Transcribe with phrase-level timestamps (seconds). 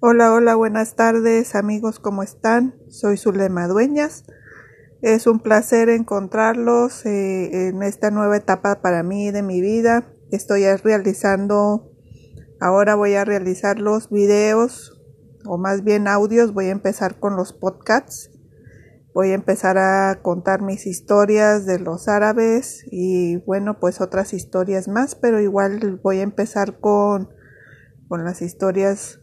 [0.00, 2.76] Hola, hola, buenas tardes amigos, ¿cómo están?
[2.88, 4.22] Soy Zulema Dueñas.
[5.02, 10.06] Es un placer encontrarlos eh, en esta nueva etapa para mí de mi vida.
[10.30, 11.90] Estoy realizando,
[12.60, 15.02] ahora voy a realizar los videos
[15.44, 16.54] o más bien audios.
[16.54, 18.30] Voy a empezar con los podcasts.
[19.14, 24.86] Voy a empezar a contar mis historias de los árabes y bueno, pues otras historias
[24.86, 27.30] más, pero igual voy a empezar con,
[28.06, 29.18] con las historias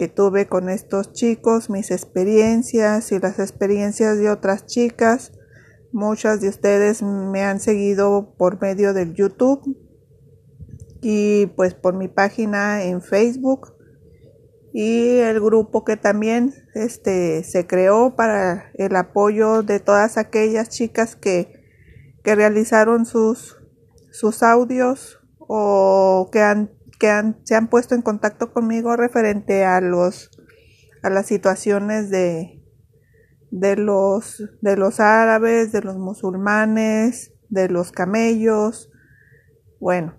[0.00, 5.30] que tuve con estos chicos, mis experiencias y las experiencias de otras chicas.
[5.92, 9.76] Muchas de ustedes me han seguido por medio del YouTube
[11.02, 13.74] y pues por mi página en Facebook
[14.72, 21.14] y el grupo que también este se creó para el apoyo de todas aquellas chicas
[21.14, 21.62] que,
[22.24, 23.58] que realizaron sus
[24.10, 30.30] sus audios o que han que se han puesto en contacto conmigo referente a los
[31.02, 32.62] a las situaciones de
[33.50, 38.90] de los de los árabes, de los musulmanes, de los camellos.
[39.80, 40.14] Bueno,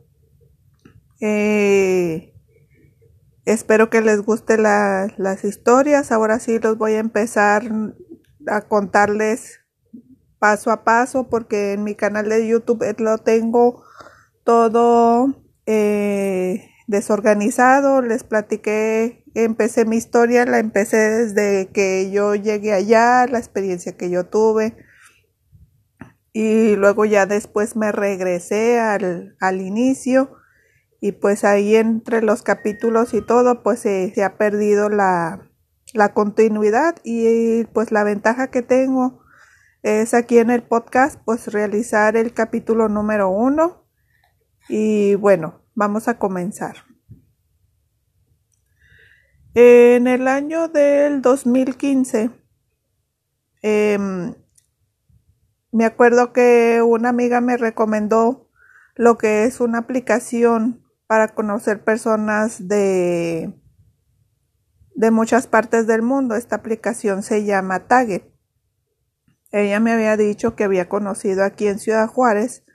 [1.22, 2.34] eh,
[3.46, 6.12] espero que les guste las historias.
[6.12, 7.64] Ahora sí los voy a empezar
[8.48, 9.60] a contarles
[10.40, 13.84] paso a paso porque en mi canal de YouTube lo tengo
[14.44, 15.28] todo
[15.68, 23.40] eh, desorganizado, les platiqué, empecé mi historia, la empecé desde que yo llegué allá, la
[23.40, 24.76] experiencia que yo tuve.
[26.34, 30.38] Y luego ya después me regresé al, al inicio
[31.00, 35.50] y pues ahí entre los capítulos y todo pues se, ha perdido la,
[35.94, 39.24] la continuidad y pues la ventaja que tengo
[39.82, 43.88] es aquí en el podcast pues realizar el capítulo número uno.
[44.70, 46.76] Y bueno Vamos a comenzar.
[49.56, 52.30] En el año del 2015,
[53.64, 54.36] em,
[55.72, 58.48] me acuerdo que una amiga me recomendó
[58.94, 63.60] lo que es una aplicación para conocer personas de,
[64.94, 66.36] de muchas partes del mundo.
[66.36, 68.32] Esta aplicación se llama Taget.
[69.50, 72.66] Ella me había dicho que había conocido aquí en Ciudad Juárez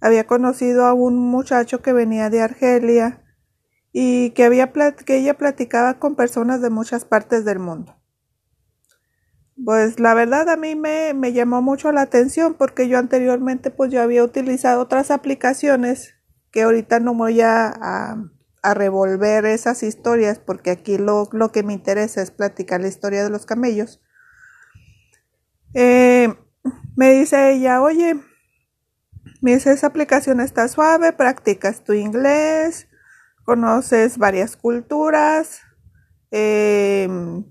[0.00, 3.22] había conocido a un muchacho que venía de Argelia
[3.92, 7.96] y que, había que ella platicaba con personas de muchas partes del mundo.
[9.64, 13.90] Pues la verdad a mí me, me llamó mucho la atención porque yo anteriormente pues
[13.90, 16.14] yo había utilizado otras aplicaciones
[16.50, 17.68] que ahorita no voy a,
[18.62, 23.22] a, revolver esas historias porque aquí lo, lo, que me interesa es platicar la historia
[23.22, 24.02] de los camellos.
[25.72, 26.34] Eh,
[26.96, 28.16] me dice ella, oye,
[29.42, 32.88] esa aplicación está suave, practicas tu inglés,
[33.44, 35.60] conoces varias culturas
[36.30, 37.44] em,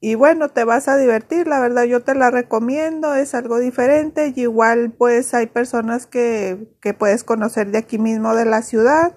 [0.00, 4.32] y bueno, te vas a divertir, la verdad yo te la recomiendo, es algo diferente.
[4.34, 9.16] Y igual pues hay personas que, que puedes conocer de aquí mismo de la ciudad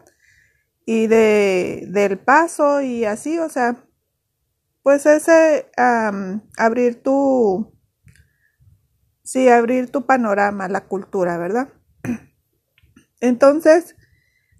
[0.85, 3.85] y de del paso y así, o sea,
[4.83, 5.71] pues ese
[6.57, 7.72] abrir tu
[9.23, 11.69] Sí, abrir tu panorama, la cultura, ¿verdad?
[13.21, 13.95] Entonces,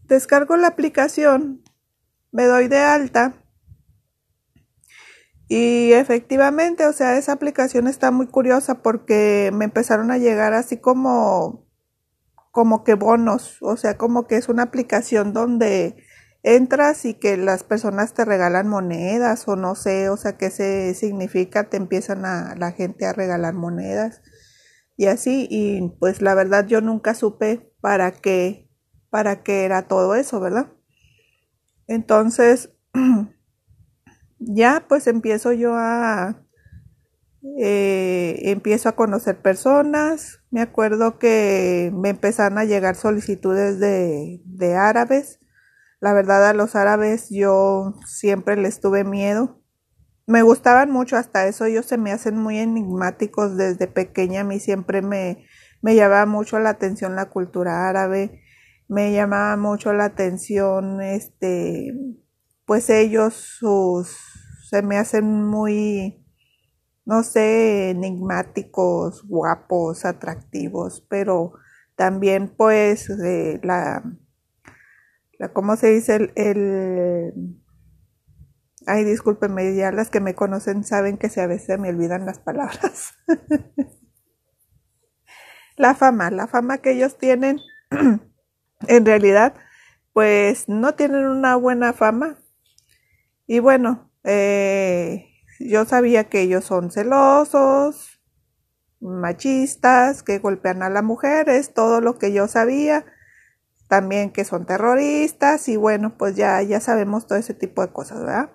[0.03, 1.63] descargo la aplicación,
[2.31, 3.33] me doy de alta
[5.49, 10.77] y efectivamente, o sea, esa aplicación está muy curiosa porque me empezaron a llegar así
[10.77, 11.67] como
[12.51, 15.97] como que bonos, o sea, como que es una aplicación donde
[16.43, 20.93] entras y que las personas te regalan monedas o no sé, o sea, qué se
[20.93, 24.21] significa, te empiezan a la gente a regalar monedas
[24.97, 28.69] y así y pues la verdad yo nunca supe para qué
[29.09, 30.71] para qué era todo eso verdad
[31.87, 32.71] entonces
[34.39, 36.43] ya pues empiezo yo a
[37.59, 40.39] eh, empiezo a conocer personas.
[40.49, 45.39] Me acuerdo que me empezaron a llegar solicitudes de, de árabes.
[45.99, 49.62] La verdad a los árabes yo siempre les tuve miedo
[50.25, 53.57] me gustaban mucho hasta eso, ellos se me hacen muy enigmáticos.
[53.57, 55.45] Desde pequeña, a mí siempre me,
[55.81, 58.41] me llamaba mucho la atención la cultura árabe,
[58.87, 61.93] me llamaba mucho la atención este
[62.65, 64.15] pues ellos sus
[64.69, 66.25] se me hacen muy
[67.05, 71.53] no sé enigmáticos guapos atractivos pero
[71.95, 74.03] también pues eh, la
[75.39, 77.62] la cómo se dice el, el
[78.85, 83.13] Ay, discúlpenme, ya las que me conocen saben que a veces me olvidan las palabras.
[85.77, 87.59] la fama, la fama que ellos tienen,
[88.87, 89.53] en realidad,
[90.11, 92.37] pues no tienen una buena fama.
[93.47, 95.27] Y bueno, eh,
[95.59, 98.21] yo sabía que ellos son celosos,
[98.99, 103.05] machistas, que golpean a las mujeres, todo lo que yo sabía.
[103.87, 108.19] También que son terroristas y bueno, pues ya, ya sabemos todo ese tipo de cosas,
[108.21, 108.49] ¿verdad?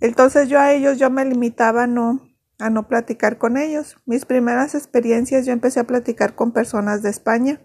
[0.00, 2.20] Entonces yo a ellos yo me limitaba a no,
[2.58, 3.96] a no platicar con ellos.
[4.06, 7.60] Mis primeras experiencias yo empecé a platicar con personas de España.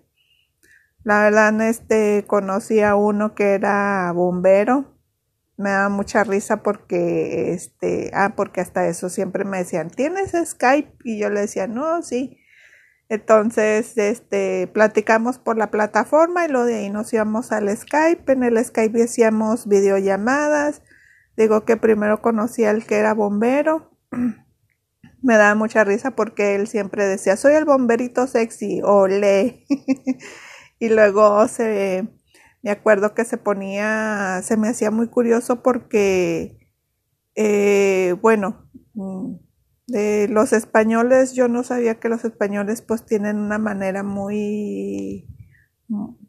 [1.03, 4.91] La verdad, este, conocí a uno que era bombero
[5.61, 10.97] me daba mucha risa porque, este, ah, porque hasta eso siempre me decían, ¿tienes Skype?
[11.03, 12.37] Y yo le decía, no, sí.
[13.09, 18.31] Entonces, este, platicamos por la plataforma y luego de ahí nos íbamos al Skype.
[18.31, 20.81] En el Skype hacíamos videollamadas.
[21.41, 23.89] Digo que primero conocí al que era bombero.
[25.23, 29.65] me daba mucha risa porque él siempre decía, soy el bomberito sexy, ole.
[30.79, 32.07] y luego se
[32.61, 36.59] me acuerdo que se ponía, se me hacía muy curioso porque,
[37.33, 39.33] eh, bueno, mm,
[40.29, 45.27] los españoles, yo no sabía que los españoles pues tienen una manera muy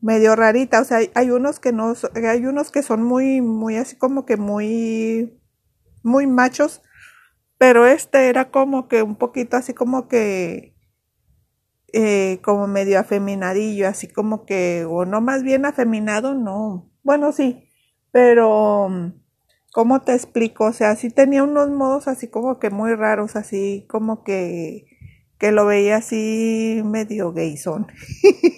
[0.00, 3.96] medio rarita, o sea, hay, unos que no, hay unos que son muy, muy así
[3.96, 5.38] como que muy,
[6.02, 6.82] muy machos,
[7.58, 10.72] pero este era como que un poquito así como que
[11.92, 16.90] eh, como medio afeminadillo, así como que, o no más bien afeminado, no.
[17.02, 17.68] Bueno, sí,
[18.10, 18.88] pero,
[19.72, 20.64] ¿cómo te explico?
[20.66, 24.86] O sea, sí tenía unos modos así como que muy raros, así como que,
[25.42, 27.88] que lo veía así medio gayson.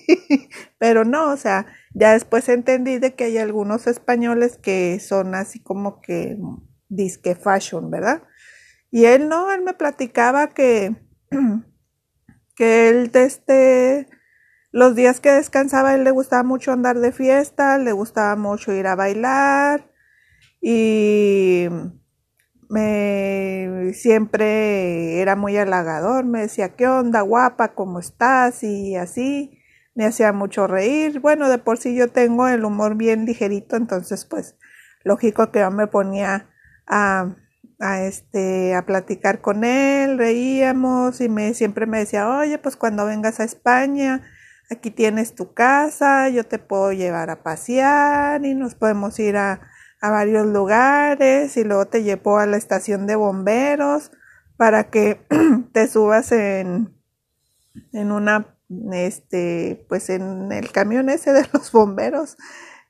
[0.79, 1.65] pero no, o sea,
[1.95, 6.37] ya después entendí de que hay algunos españoles que son así como que
[6.91, 8.25] disque fashion, ¿verdad?
[8.91, 10.95] Y él no, él me platicaba que
[12.55, 14.07] que él desde
[14.71, 18.87] los días que descansaba él le gustaba mucho andar de fiesta, le gustaba mucho ir
[18.89, 19.91] a bailar
[20.61, 21.67] y
[22.71, 27.75] me siempre era muy halagador, me decía, ¿qué onda, guapa?
[27.75, 28.63] ¿Cómo estás?
[28.63, 29.59] Y así,
[29.95, 31.21] me hacía mucho reír.
[31.21, 34.57] Bueno, de por sí yo tengo el humor bien ligerito, entonces pues
[35.05, 36.49] lógico que yo me ponía
[36.87, 37.37] a
[37.81, 43.05] a este a platicar con él, reíamos y me siempre me decía, "Oye, pues cuando
[43.07, 44.23] vengas a España,
[44.71, 49.61] aquí tienes tu casa, yo te puedo llevar a pasear y nos podemos ir a,
[50.05, 54.11] a varios lugares y luego te llevo a la estación de bomberos
[54.57, 55.21] para que
[55.73, 56.95] te subas en
[57.93, 58.57] en una
[58.93, 62.37] este pues en el camión ese de los bomberos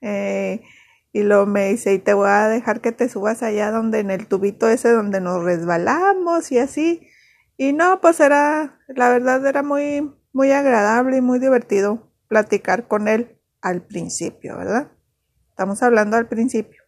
[0.00, 0.62] eh,
[1.12, 4.10] y luego me dice, y te voy a dejar que te subas allá donde en
[4.10, 7.06] el tubito ese donde nos resbalamos y así.
[7.56, 13.06] Y no, pues era, la verdad era muy, muy agradable y muy divertido platicar con
[13.06, 14.90] él al principio, ¿verdad?
[15.50, 16.83] Estamos hablando al principio.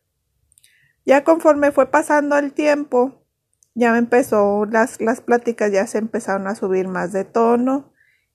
[1.06, 3.24] Ya conforme fue pasando el tiempo,
[3.74, 7.92] ya empezó, las, las pláticas ya se empezaron a subir más de tono.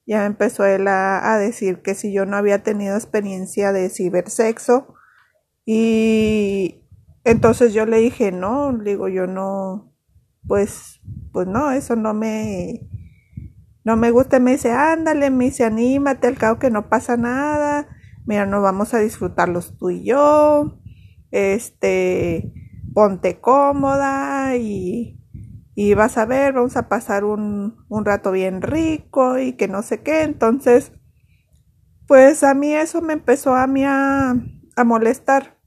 [0.07, 4.95] Ya empezó él a, a decir que si yo no había tenido experiencia de cibersexo,
[5.65, 6.81] y
[7.23, 9.93] entonces yo le dije, no, digo, yo no,
[10.47, 11.01] pues,
[11.31, 12.89] pues no, eso no me,
[13.83, 14.39] no me gusta.
[14.39, 17.87] Me dice, ándale, me dice, anímate, al cabo que no pasa nada.
[18.25, 20.79] Mira, nos vamos a disfrutarlos tú y yo.
[21.31, 22.51] Este,
[22.93, 25.19] ponte cómoda y,
[25.75, 29.81] y vas a ver, vamos a pasar un, un rato bien rico y que no
[29.81, 30.23] sé qué.
[30.23, 30.91] Entonces,
[32.07, 34.35] pues a mí eso me empezó a mí a,
[34.75, 35.57] a molestar.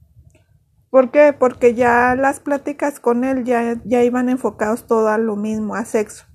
[0.89, 1.33] ¿Por qué?
[1.37, 5.83] Porque ya las pláticas con él ya, ya iban enfocados todo a lo mismo, a
[5.83, 6.25] sexo.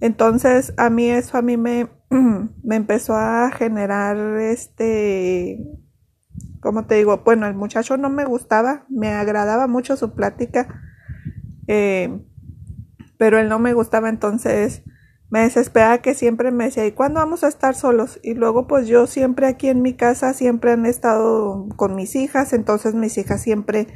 [0.00, 1.90] Entonces, a mí eso a mí me,
[2.62, 5.58] me empezó a generar este,
[6.60, 10.82] como te digo, bueno, el muchacho no me gustaba, me agradaba mucho su plática,
[11.66, 12.20] eh,
[13.16, 14.82] pero él no me gustaba, entonces
[15.30, 18.18] me desesperaba que siempre me decía, ¿y cuándo vamos a estar solos?
[18.22, 22.52] Y luego pues yo siempre aquí en mi casa siempre han estado con mis hijas,
[22.52, 23.86] entonces mis hijas siempre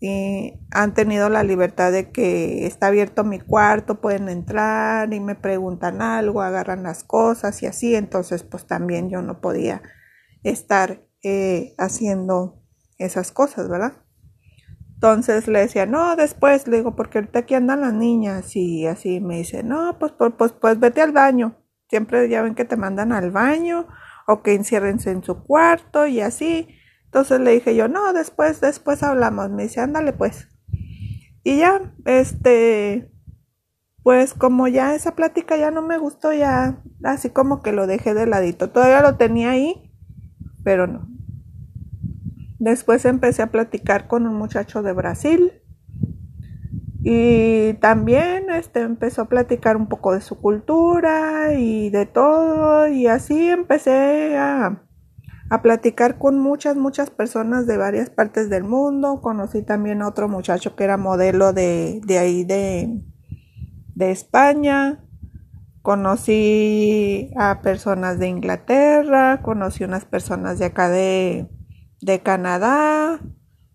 [0.00, 5.34] eh, han tenido la libertad de que está abierto mi cuarto, pueden entrar y me
[5.34, 9.82] preguntan algo, agarran las cosas y así, entonces pues también yo no podía
[10.44, 12.62] estar eh, haciendo
[12.98, 14.04] esas cosas, ¿verdad?
[14.94, 19.20] Entonces le decía, no, después, le digo, porque ahorita aquí andan las niñas y así
[19.20, 21.56] me dice, no, pues, pues, pues, pues vete al baño.
[21.88, 23.86] Siempre ya ven que te mandan al baño
[24.26, 26.68] o que enciérrense en su cuarto y así.
[27.04, 29.50] Entonces le dije yo, no, después, después hablamos.
[29.50, 30.48] Me dice, ándale pues.
[31.44, 33.10] Y ya, este,
[34.02, 38.14] pues como ya esa plática ya no me gustó, ya así como que lo dejé
[38.14, 38.70] de ladito.
[38.70, 39.87] Todavía lo tenía ahí,
[40.68, 41.08] pero no.
[42.58, 45.50] Después empecé a platicar con un muchacho de Brasil
[47.02, 52.86] Y también este, empezó a platicar un poco de su cultura y de todo.
[52.86, 54.82] Y así empecé a,
[55.48, 59.22] a platicar con muchas, muchas personas de varias partes del mundo.
[59.22, 63.00] Conocí también a otro muchacho que era modelo de, de ahí de,
[63.94, 65.02] de España.
[65.82, 71.48] Conocí a personas de Inglaterra, conocí unas personas de acá de,
[72.00, 73.20] de Canadá,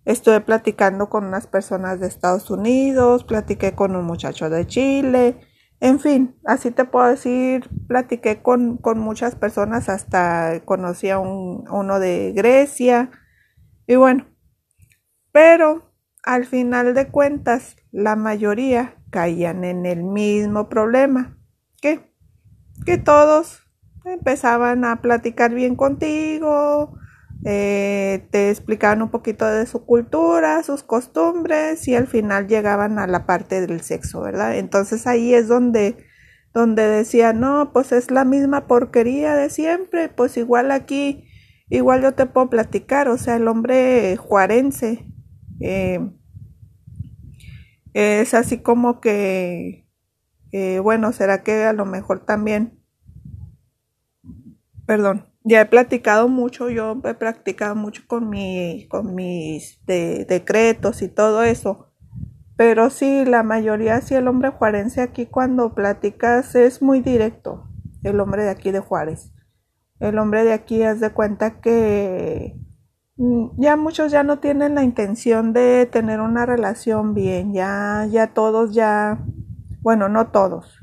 [0.06, 5.40] estuve platicando con unas personas de Estados Unidos, platiqué con un muchacho de Chile,
[5.80, 11.66] en fin, así te puedo decir, platiqué con, con muchas personas, hasta conocí a un,
[11.70, 13.12] uno de Grecia,
[13.88, 14.26] y bueno,
[15.32, 15.94] pero
[16.24, 21.38] al final de cuentas, la mayoría caían en el mismo problema,
[21.84, 22.00] que,
[22.86, 23.68] que todos
[24.06, 26.98] empezaban a platicar bien contigo,
[27.44, 33.08] eh, te explicaban un poquito de su cultura, sus costumbres y al final llegaban a
[33.08, 34.58] la parte del sexo, ¿verdad?
[34.58, 35.98] Entonces ahí es donde,
[36.54, 41.28] donde decía, no, pues es la misma porquería de siempre, pues igual aquí,
[41.70, 45.06] igual yo te puedo platicar, o sea, el hombre juarense
[45.60, 46.00] eh,
[47.94, 49.83] es así como que,
[50.54, 52.80] eh, bueno, será que a lo mejor también,
[54.86, 61.08] perdón, ya he platicado mucho, yo he practicado mucho con, mi, con mis decretos y
[61.08, 61.90] todo eso.
[62.56, 67.68] Pero sí, la mayoría, sí, el hombre juarense aquí cuando platicas es muy directo,
[68.04, 69.34] el hombre de aquí de Juárez.
[70.00, 72.56] El hombre de aquí haz de cuenta que
[73.18, 78.36] mm, ya muchos ya no tienen la intención de tener una relación bien, ya, ya
[78.36, 79.18] todos ya,
[79.84, 80.82] bueno, no todos.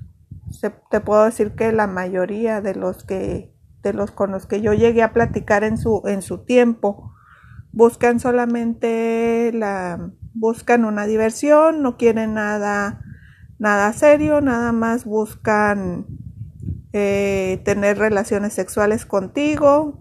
[0.91, 3.53] te puedo decir que la mayoría de los que
[3.83, 7.15] de los con los que yo llegué a platicar en su, en su tiempo.
[7.73, 13.01] Buscan solamente la, buscan una diversión, no quieren nada,
[13.59, 16.07] nada serio, nada más buscan
[16.93, 20.01] eh, tener relaciones sexuales contigo,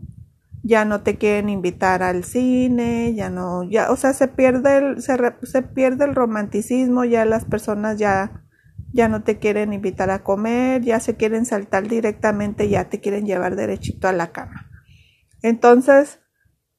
[0.64, 5.02] ya no te quieren invitar al cine, ya no, ya, o sea, se pierde el,
[5.02, 8.44] se, se pierde el romanticismo, ya las personas ya
[8.92, 13.26] ya no te quieren invitar a comer, ya se quieren saltar directamente, ya te quieren
[13.26, 14.70] llevar derechito a la cama.
[15.42, 16.20] Entonces,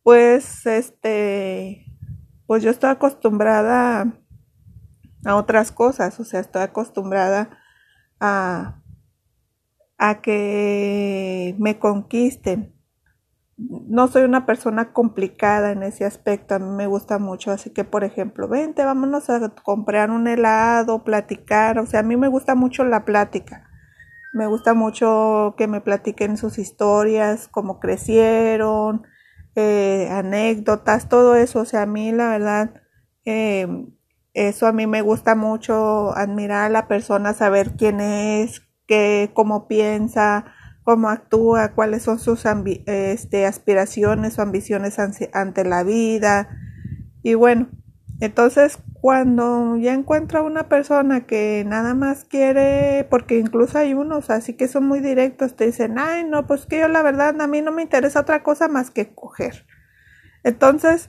[0.02, 1.87] pues, este,
[2.47, 4.12] pues yo estoy acostumbrada
[5.25, 7.50] a otras cosas, o sea, estoy acostumbrada
[8.19, 8.83] a,
[9.99, 12.75] a que me conquisten,
[13.69, 17.85] no soy una persona complicada en ese aspecto, a mí me gusta mucho, así que
[17.85, 22.55] por ejemplo, vente, vámonos a comprar un helado, platicar, o sea, a mí me gusta
[22.55, 23.69] mucho la plática,
[24.33, 29.02] me gusta mucho que me platiquen sus historias, cómo crecieron,
[29.57, 32.83] eh, anécdotas, todo eso, o sea, a mí la verdad,
[33.26, 33.69] eh,
[34.33, 39.69] eso a mí me gusta mucho, admirar a la persona, saber quién es, qué, cómo
[39.69, 40.47] piensa,
[40.90, 42.42] cómo actúa, cuáles son sus
[42.87, 46.49] este, aspiraciones o ambiciones ante la vida.
[47.23, 47.68] Y bueno,
[48.18, 54.30] entonces cuando ya encuentro a una persona que nada más quiere, porque incluso hay unos
[54.30, 57.47] así que son muy directos, te dicen, ay, no, pues que yo la verdad a
[57.47, 59.66] mí no me interesa otra cosa más que coger.
[60.42, 61.09] Entonces,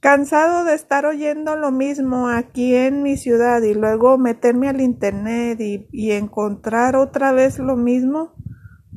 [0.00, 5.60] cansado de estar oyendo lo mismo aquí en mi ciudad y luego meterme al internet
[5.60, 8.35] y, y encontrar otra vez lo mismo,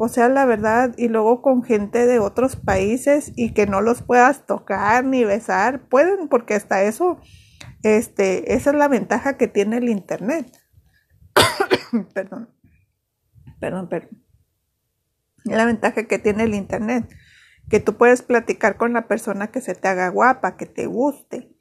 [0.01, 4.01] o sea, la verdad, y luego con gente de otros países y que no los
[4.01, 7.19] puedas tocar ni besar, pueden, porque hasta eso,
[7.83, 10.49] este, esa es la ventaja que tiene el internet.
[12.13, 12.49] perdón,
[13.59, 14.23] perdón, perdón.
[15.43, 17.13] La ventaja que tiene el internet,
[17.69, 21.51] que tú puedes platicar con la persona que se te haga guapa, que te guste,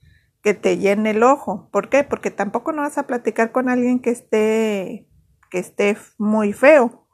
[0.42, 1.68] que te llene el ojo.
[1.72, 2.04] ¿Por qué?
[2.04, 5.08] Porque tampoco no vas a platicar con alguien que esté,
[5.50, 7.07] que esté muy feo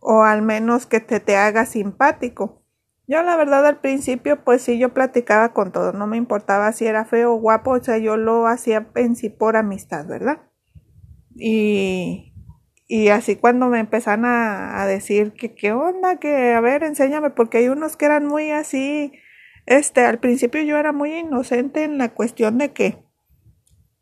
[0.00, 2.62] o al menos que te, te haga simpático.
[3.06, 6.86] Yo la verdad al principio pues sí yo platicaba con todo, no me importaba si
[6.86, 10.42] era feo o guapo, o sea yo lo hacía en sí por amistad, ¿verdad?
[11.34, 12.32] Y,
[12.86, 17.30] y así cuando me empezaron a, a decir que qué onda, que a ver, enséñame,
[17.30, 19.12] porque hay unos que eran muy así,
[19.66, 23.09] este, al principio yo era muy inocente en la cuestión de que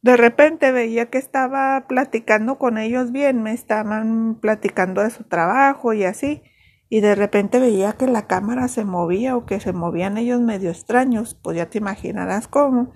[0.01, 5.93] de repente veía que estaba platicando con ellos bien, me estaban platicando de su trabajo
[5.93, 6.43] y así,
[6.89, 10.71] y de repente veía que la cámara se movía o que se movían ellos medio
[10.71, 12.93] extraños, pues ya te imaginarás cómo.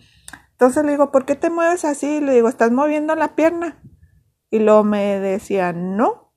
[0.52, 2.20] Entonces le digo, ¿por qué te mueves así?
[2.20, 3.82] Le digo, ¿estás moviendo la pierna?
[4.48, 6.32] Y luego me decía, no.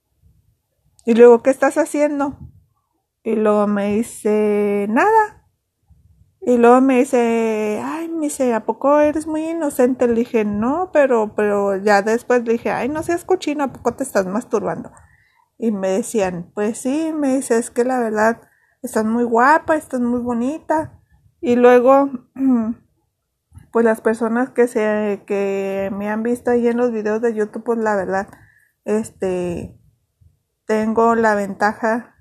[1.06, 2.40] Y luego, ¿qué estás haciendo?
[3.24, 5.45] Y luego me dice, nada.
[6.48, 10.08] Y luego me dice, ay, me dice, ¿a poco eres muy inocente?
[10.08, 13.96] Le dije, no, pero, pero ya después le dije, ay, no seas cochino, ¿a poco
[13.96, 14.92] te estás masturbando?
[15.58, 18.42] Y me decían, pues sí, me dice, es que la verdad,
[18.84, 21.02] estás muy guapa, estás muy bonita.
[21.42, 22.12] Y luego,
[23.72, 27.64] pues las personas que se, que me han visto ahí en los videos de YouTube,
[27.64, 28.28] pues la verdad,
[28.84, 29.80] este,
[30.68, 32.15] tengo la ventaja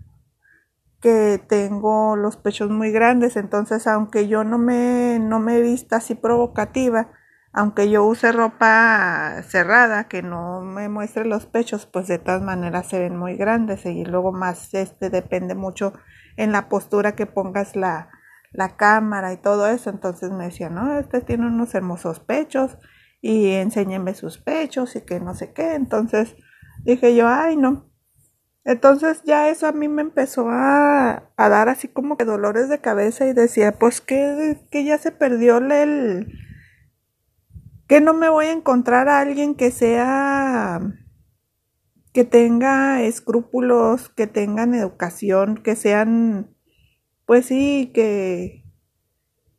[1.04, 6.14] que tengo los pechos muy grandes, entonces aunque yo no me, no me vista así
[6.14, 7.12] provocativa,
[7.52, 12.88] aunque yo use ropa cerrada que no me muestre los pechos, pues de todas maneras
[12.88, 15.92] se ven muy grandes y luego más este depende mucho
[16.38, 18.08] en la postura que pongas la,
[18.50, 22.78] la cámara y todo eso, entonces me decía, no, este tiene unos hermosos pechos
[23.20, 26.34] y enséñenme sus pechos y que no sé qué, entonces
[26.82, 27.90] dije yo, ay no,
[28.64, 32.80] entonces ya eso a mí me empezó a, a dar así como que dolores de
[32.80, 36.28] cabeza y decía, pues que, que ya se perdió el...
[37.86, 40.80] que no me voy a encontrar a alguien que sea
[42.14, 46.54] que tenga escrúpulos, que tengan educación, que sean,
[47.26, 48.64] pues sí, que,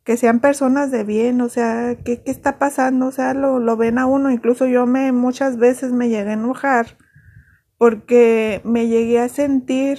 [0.04, 3.08] que sean personas de bien, o sea, ¿qué, qué está pasando?
[3.08, 6.32] O sea, lo, lo ven a uno, incluso yo me muchas veces me llegué a
[6.32, 6.96] enojar
[7.78, 9.98] porque me llegué a sentir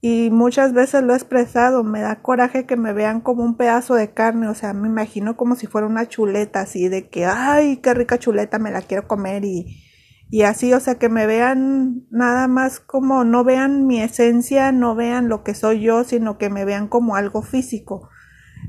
[0.00, 3.94] y muchas veces lo he expresado, me da coraje que me vean como un pedazo
[3.94, 7.78] de carne, o sea, me imagino como si fuera una chuleta así de que, ay,
[7.78, 9.82] qué rica chuleta, me la quiero comer y,
[10.30, 14.94] y así, o sea, que me vean nada más como, no vean mi esencia, no
[14.94, 18.08] vean lo que soy yo, sino que me vean como algo físico.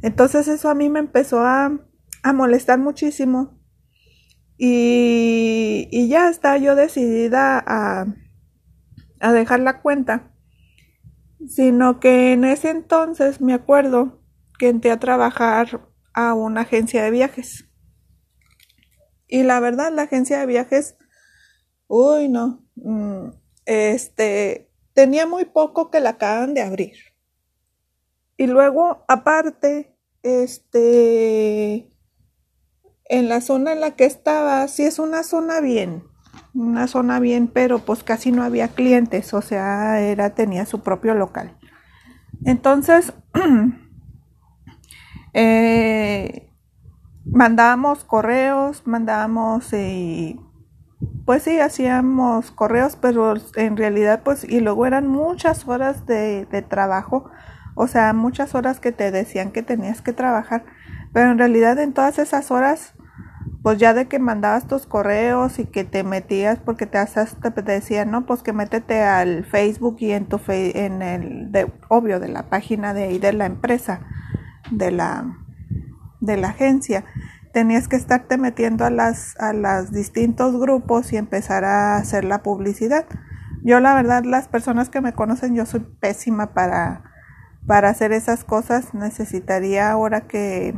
[0.02, 1.72] Entonces eso a mí me empezó a,
[2.24, 3.60] a molestar muchísimo
[4.58, 8.08] y, y ya estaba yo decidida a
[9.20, 10.32] a dejar la cuenta,
[11.48, 14.22] sino que en ese entonces me acuerdo
[14.58, 17.66] que entré a trabajar a una agencia de viajes.
[19.28, 20.98] Y la verdad, la agencia de viajes,
[21.88, 23.30] uy, no, mm,
[23.66, 26.98] este, tenía muy poco que la acaban de abrir.
[28.38, 31.92] Y luego, aparte, este,
[33.06, 36.09] en la zona en la que estaba, sí es una zona bien,
[36.60, 41.16] una zona bien, pero pues casi no había clientes, o sea, era tenía su propio
[41.16, 41.58] local.
[42.46, 43.14] Entonces,
[45.34, 46.52] eh,
[47.26, 50.38] mandábamos correos, mandábamos, eh,
[51.26, 56.62] pues sí, hacíamos correos, pero en realidad, pues, y luego eran muchas horas de, de
[56.62, 57.30] trabajo,
[57.76, 60.66] o sea, muchas horas que te decían que tenías que trabajar,
[61.14, 62.94] pero en realidad en todas esas horas
[63.62, 68.12] pues ya de que mandabas tus correos y que te metías porque te, te decían,
[68.12, 72.50] no, pues que métete al Facebook y en tu en el de, obvio de la
[72.50, 74.02] página de ahí de la empresa,
[74.72, 75.38] de la
[76.22, 77.06] de la agencia.
[77.54, 82.44] Tenías que estarte metiendo a las a los distintos grupos y empezar a hacer la
[82.44, 83.06] publicidad.
[83.64, 87.04] Yo la verdad las personas que me conocen yo soy pésima para
[87.68, 88.94] para hacer esas cosas.
[88.94, 90.76] Necesitaría ahora que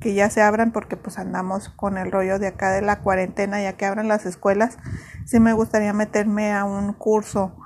[0.00, 3.62] que ya se abran porque pues andamos con el rollo de acá de la cuarentena
[3.62, 4.78] ya que abran las escuelas
[5.24, 7.56] sí me gustaría meterme a un curso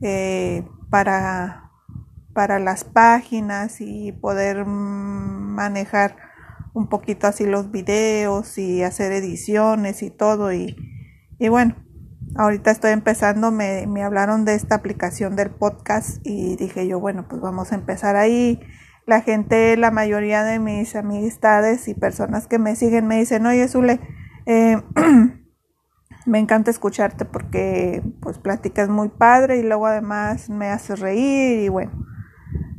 [0.00, 1.64] eh, para
[2.34, 6.16] para las páginas y poder manejar
[6.74, 10.52] un poquito así los videos y hacer ediciones y todo.
[10.52, 10.76] Y,
[11.38, 11.76] y bueno
[12.36, 17.28] ahorita estoy empezando me, me hablaron de esta aplicación del podcast y dije yo bueno
[17.28, 18.60] pues vamos a empezar ahí
[19.06, 23.68] la gente, la mayoría de mis amistades y personas que me siguen me dicen, oye
[23.68, 24.00] Zule,
[24.46, 24.80] eh,
[26.26, 31.68] me encanta escucharte porque pues platicas muy padre y luego además me haces reír y
[31.68, 31.92] bueno,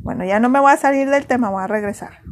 [0.02, 2.22] bueno, ya no me voy a salir del tema, voy a regresar.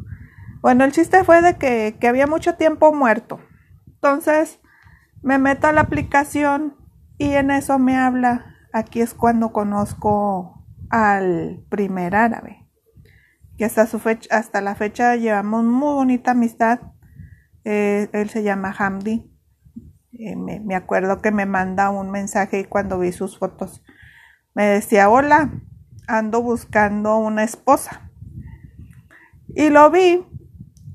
[0.60, 3.38] Bueno, el chiste fue de que, que había mucho tiempo muerto.
[3.86, 4.60] Entonces
[5.22, 6.76] me meto a la aplicación
[7.18, 8.46] y en eso me habla.
[8.72, 12.63] Aquí es cuando conozco al primer árabe
[13.56, 16.80] que hasta, su fecha, hasta la fecha llevamos muy bonita amistad.
[17.64, 19.30] Eh, él se llama Hamdi.
[20.12, 23.82] Eh, me, me, acuerdo que me manda un mensaje y cuando vi sus fotos
[24.54, 25.50] me decía, hola,
[26.06, 28.10] ando buscando una esposa.
[29.48, 30.24] Y lo vi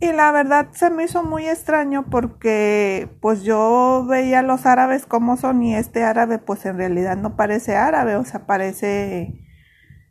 [0.02, 5.06] y la verdad se me hizo muy extraño porque pues yo veía a los árabes
[5.06, 9.46] como son y este árabe pues en realidad no parece árabe, o sea, parece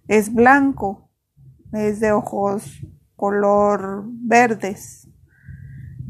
[0.07, 1.08] es blanco
[1.73, 2.81] es de ojos
[3.17, 5.09] color verdes,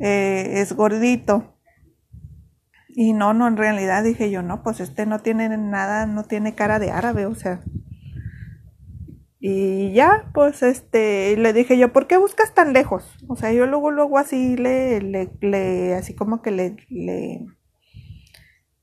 [0.00, 1.54] eh, es gordito.
[2.88, 6.54] Y no, no, en realidad dije yo, no, pues este no tiene nada, no tiene
[6.54, 7.60] cara de árabe, o sea.
[9.40, 13.16] Y ya, pues este, le dije yo, ¿por qué buscas tan lejos?
[13.28, 17.46] O sea, yo luego, luego así le, le, le así como que le, le,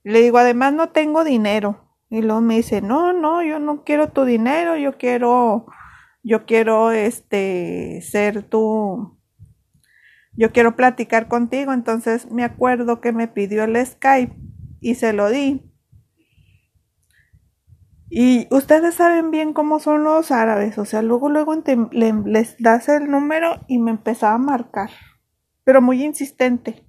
[0.04, 1.82] le digo, además no tengo dinero.
[2.10, 5.66] Y luego me dice, no, no, yo no quiero tu dinero, yo quiero,
[6.26, 9.18] yo quiero, este, ser tu,
[10.34, 11.72] yo quiero platicar contigo.
[11.72, 14.36] Entonces me acuerdo que me pidió el Skype
[14.82, 15.72] y se lo di.
[18.10, 21.56] Y ustedes saben bien cómo son los árabes, o sea, luego, luego
[21.92, 24.92] les das el número y me empezaba a marcar,
[25.64, 26.86] pero muy insistente.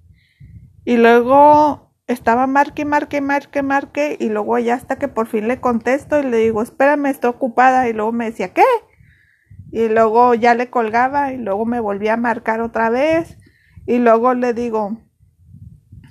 [0.85, 5.59] Y luego estaba marque, marque, marque, marque, y luego ya hasta que por fin le
[5.59, 8.63] contesto y le digo, espérame, estoy ocupada, y luego me decía, ¿qué?
[9.71, 13.37] Y luego ya le colgaba y luego me volvía a marcar otra vez,
[13.85, 14.97] y luego le digo,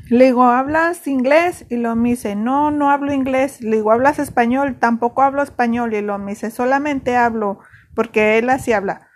[0.08, 1.66] le digo, ¿hablas inglés?
[1.68, 3.60] Y lo me dice, no, no hablo inglés.
[3.60, 4.78] Le digo, ¿hablas español?
[4.78, 5.94] Tampoco hablo español.
[5.94, 7.58] Y lo me dice, solamente hablo,
[7.94, 9.08] porque él así habla.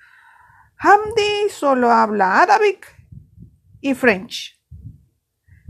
[0.77, 2.87] Hamdi solo habla Arabic
[3.81, 4.61] y French.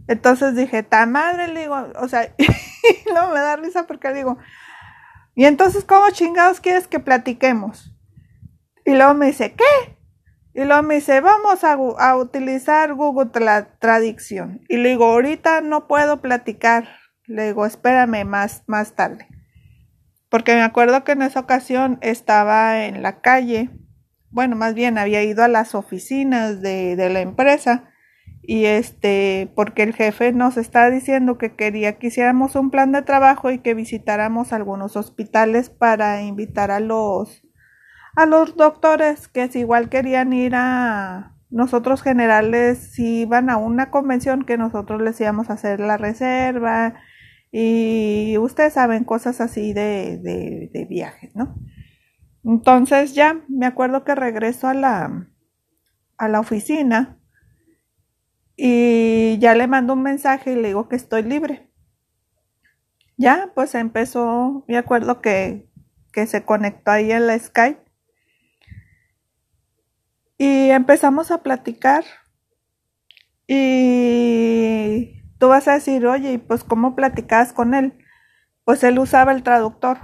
[0.09, 2.35] Entonces dije, ta madre, le digo, o sea,
[3.15, 4.39] no me da risa porque digo,
[5.35, 7.90] y entonces, ¿cómo chingados quieres que platiquemos?
[8.91, 9.97] Y luego me dice, ¿qué?
[10.53, 13.31] Y luego me dice, vamos a, utilizar Google
[13.79, 14.63] Traducción.
[14.69, 16.89] Y le digo, ahorita no puedo platicar.
[17.25, 19.29] Le digo, espérame más, más tarde.
[20.29, 23.71] Porque me acuerdo que en esa ocasión estaba en la calle.
[24.29, 27.93] Bueno, más bien había ido a las oficinas de, de la empresa.
[28.43, 33.03] Y este, porque el jefe nos estaba diciendo que quería que hiciéramos un plan de
[33.03, 37.45] trabajo y que visitáramos algunos hospitales para invitar a los
[38.17, 44.45] a los doctores que igual querían ir a nosotros generales si iban a una convención
[44.45, 46.95] que nosotros les íbamos a hacer la reserva
[47.51, 51.57] y ustedes saben cosas así de, de, de viajes, ¿no?
[52.45, 55.29] Entonces ya me acuerdo que regreso a la,
[56.17, 57.19] a la oficina
[58.57, 61.71] y ya le mando un mensaje y le digo que estoy libre.
[63.17, 65.69] Ya, pues empezó, me acuerdo que,
[66.13, 67.90] que se conectó ahí en la Skype
[70.41, 72.03] y empezamos a platicar.
[73.47, 77.99] Y tú vas a decir, oye, ¿y pues cómo platicabas con él?
[78.65, 79.99] Pues él usaba el traductor.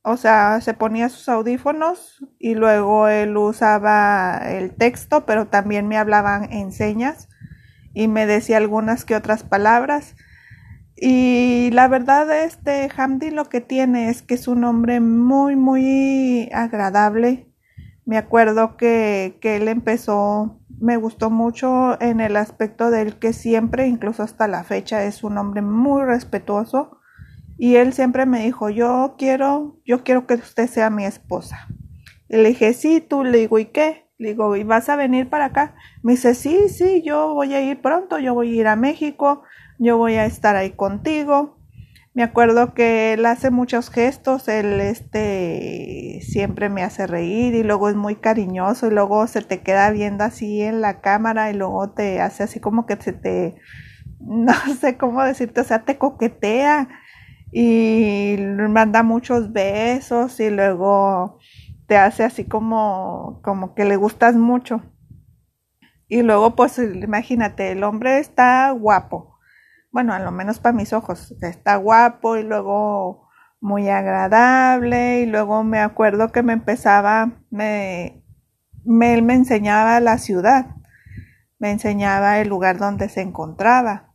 [0.00, 5.98] O sea, se ponía sus audífonos y luego él usaba el texto, pero también me
[5.98, 7.28] hablaban en señas
[7.92, 10.16] y me decía algunas que otras palabras.
[10.96, 16.48] Y la verdad, este Hamdi lo que tiene es que es un hombre muy, muy
[16.54, 17.53] agradable,
[18.06, 23.86] me acuerdo que, que él empezó, me gustó mucho en el aspecto del que siempre,
[23.86, 26.98] incluso hasta la fecha, es un hombre muy respetuoso.
[27.56, 31.68] Y él siempre me dijo, yo quiero, yo quiero que usted sea mi esposa.
[32.28, 34.10] Y le dije, sí, tú, le digo, ¿y qué?
[34.18, 35.74] Le digo, ¿y vas a venir para acá?
[36.02, 39.42] Me dice, sí, sí, yo voy a ir pronto, yo voy a ir a México,
[39.78, 41.58] yo voy a estar ahí contigo.
[42.16, 47.88] Me acuerdo que él hace muchos gestos, él este siempre me hace reír y luego
[47.88, 51.90] es muy cariñoso y luego se te queda viendo así en la cámara y luego
[51.90, 53.56] te hace así como que se te
[54.20, 56.88] no sé cómo decirte, o sea, te coquetea
[57.52, 58.36] y
[58.68, 61.38] manda muchos besos y luego
[61.88, 64.82] te hace así como como que le gustas mucho.
[66.08, 69.33] Y luego pues imagínate, el hombre está guapo
[69.94, 73.28] bueno, a lo menos para mis ojos, está guapo y luego
[73.60, 78.24] muy agradable y luego me acuerdo que me empezaba, me,
[78.84, 80.74] me, él me enseñaba la ciudad,
[81.60, 84.12] me enseñaba el lugar donde se encontraba.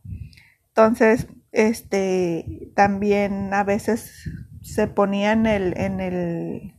[0.68, 4.28] Entonces, este, también a veces
[4.60, 6.74] se ponía en el, en el,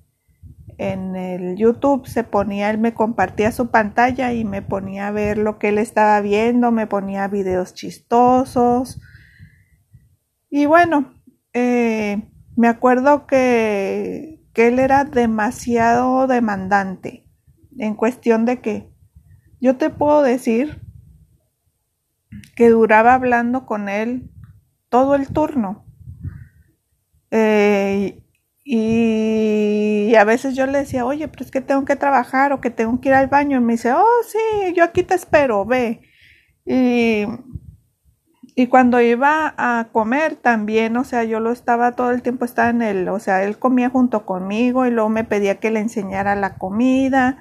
[0.82, 5.38] en el YouTube se ponía, él me compartía su pantalla y me ponía a ver
[5.38, 9.00] lo que él estaba viendo, me ponía videos chistosos.
[10.50, 11.14] Y bueno,
[11.54, 17.26] eh, me acuerdo que, él era demasiado demandante
[17.78, 18.92] en cuestión de que
[19.60, 20.82] yo te puedo decir
[22.56, 24.32] que duraba hablando con él
[24.90, 25.86] todo el turno.
[27.32, 28.21] Eh,
[28.74, 32.70] y a veces yo le decía, oye, pero es que tengo que trabajar o que
[32.70, 33.58] tengo que ir al baño.
[33.58, 36.00] Y me dice, oh, sí, yo aquí te espero, ve.
[36.66, 37.26] Y,
[38.56, 42.70] y cuando iba a comer también, o sea, yo lo estaba todo el tiempo, estaba
[42.70, 46.36] en el, o sea, él comía junto conmigo y luego me pedía que le enseñara
[46.36, 47.40] la comida.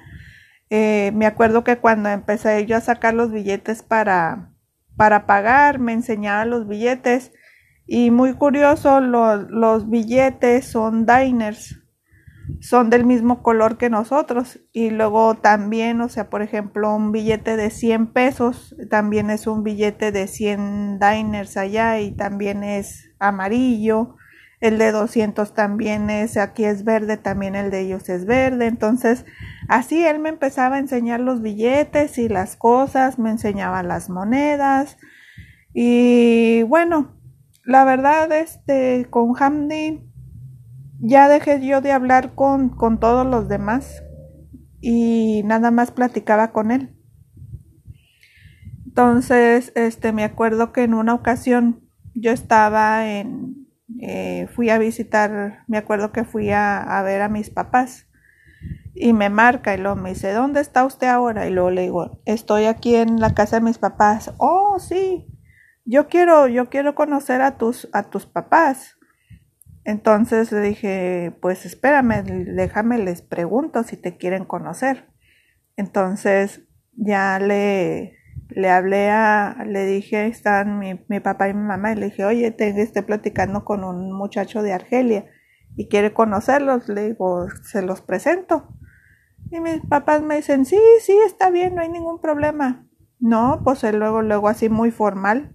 [0.69, 4.49] Eh, me acuerdo que cuando empecé yo a sacar los billetes para,
[4.97, 7.31] para pagar, me enseñaba los billetes
[7.87, 11.77] y muy curioso, los billetes son diners.
[12.59, 14.59] son del mismo color que nosotros.
[14.71, 19.63] Y luego también, o sea, por ejemplo, un billete de 100 pesos también es un
[19.63, 24.15] billete de 100 diners allá y también es amarillo.
[24.59, 28.67] El de 200 también es, aquí es verde, también el de ellos es verde.
[28.67, 29.25] Entonces,
[29.67, 34.97] así él me empezaba a enseñar los billetes y las cosas, me enseñaba las monedas.
[35.73, 37.20] Y bueno,
[37.63, 40.11] la verdad, este, con Hamdi
[40.99, 44.03] ya dejé yo de hablar con, con todos los demás
[44.79, 46.95] y nada más platicaba con él.
[48.85, 51.81] Entonces, este, me acuerdo que en una ocasión
[52.13, 53.67] yo estaba en,
[53.99, 58.07] eh, fui a visitar, me acuerdo que fui a, a, ver a mis papás
[58.93, 61.47] y me marca y luego me dice, ¿dónde está usted ahora?
[61.47, 64.33] Y luego le digo, estoy aquí en la casa de mis papás.
[64.37, 65.25] Oh, sí,
[65.85, 68.97] yo quiero, yo quiero conocer a tus, a tus papás.
[69.83, 72.23] Entonces le dije, pues espérame,
[72.55, 75.09] déjame, les pregunto si te quieren conocer.
[75.75, 78.15] Entonces ya le,
[78.49, 82.25] le hablé a, le dije, están mi, mi papá y mi mamá, y le dije,
[82.25, 85.25] oye, te, estoy platicando con un muchacho de Argelia
[85.75, 86.87] y quiere conocerlos.
[86.87, 88.67] Le digo, se los presento.
[89.49, 92.87] Y mis papás me dicen, sí, sí, está bien, no hay ningún problema.
[93.19, 95.51] No, pues luego, luego así muy formal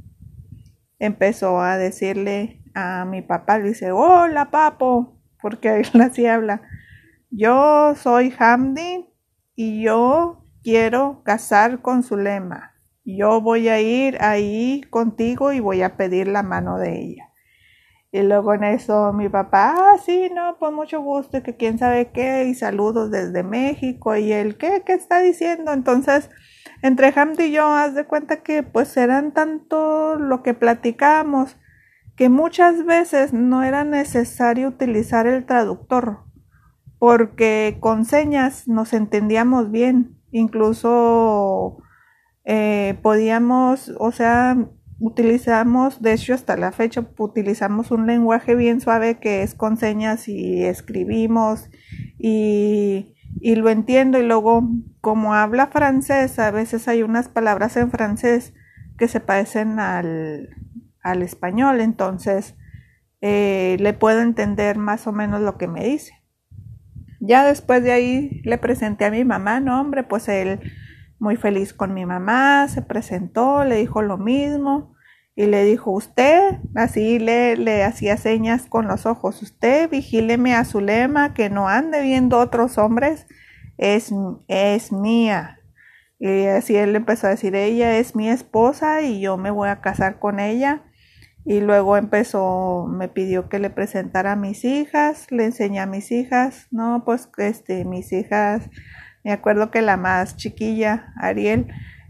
[0.99, 6.63] empezó a decirle a mi papá, le dice, hola papo, porque él así habla,
[7.31, 9.07] yo soy Hamdi
[9.55, 12.75] y yo quiero casar con Zulema.
[13.05, 17.26] Yo voy a ir ahí contigo y voy a pedir la mano de ella.
[18.13, 22.11] Y luego en eso mi papá, ah, sí, no, pues mucho gusto, que quién sabe
[22.13, 24.83] qué, y saludos desde México, y él, ¿qué?
[24.87, 25.73] ¿Qué está diciendo?
[25.73, 26.31] Entonces,
[26.83, 31.57] entre Hamdi y yo, haz de cuenta que pues eran tanto lo que platicábamos
[32.17, 36.21] que muchas veces no era necesario utilizar el traductor,
[36.99, 41.79] porque con señas nos entendíamos bien, incluso
[42.45, 44.57] eh, podíamos, o sea,
[44.99, 50.29] utilizamos, de hecho hasta la fecha utilizamos un lenguaje bien suave que es con señas
[50.29, 51.69] y escribimos
[52.19, 54.69] y, y lo entiendo y luego
[55.01, 58.55] como habla francés, a veces hay unas palabras en francés
[58.99, 60.49] que se parecen al,
[61.03, 62.57] al español, entonces
[63.21, 66.13] eh, le puedo entender más o menos lo que me dice.
[67.21, 70.61] Ya después de ahí le presenté a mi mamá, no hombre, pues él
[71.19, 74.95] muy feliz con mi mamá, se presentó, le dijo lo mismo
[75.35, 80.65] y le dijo, usted, así le, le hacía señas con los ojos, usted vigíleme a
[80.65, 83.27] su lema, que no ande viendo otros hombres,
[83.77, 84.13] es,
[84.49, 85.61] es mía.
[86.19, 89.83] Y así él empezó a decir, ella es mi esposa y yo me voy a
[89.83, 90.87] casar con ella
[91.49, 96.11] y luego empezó, me pidió que le presentara a mis hijas, le enseñé a mis
[96.11, 98.69] hijas, no, pues este, mis hijas,
[99.27, 101.67] me acuerdo que la más chiquilla, Ariel,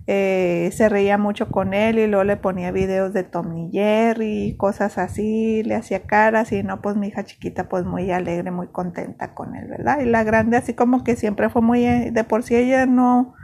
[0.06, 4.54] eh, se reía mucho con él y luego le ponía videos de Tom y Jerry,
[4.58, 8.68] cosas así, le hacía caras y no, pues mi hija chiquita pues muy alegre, muy
[8.68, 10.00] contenta con él, ¿verdad?
[10.00, 13.34] Y la grande así como que siempre fue muy, eh, de por sí ella no,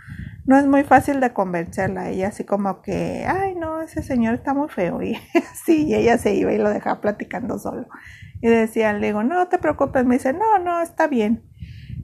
[0.45, 2.11] no es muy fácil de convencerla.
[2.11, 5.01] Ella así como que, ay, no, ese señor está muy feo.
[5.03, 5.17] Y
[5.51, 7.87] así, y ella se iba y lo dejaba platicando solo.
[8.43, 10.05] Y decía, le digo, no te preocupes.
[10.05, 11.43] Me dice, no, no, está bien.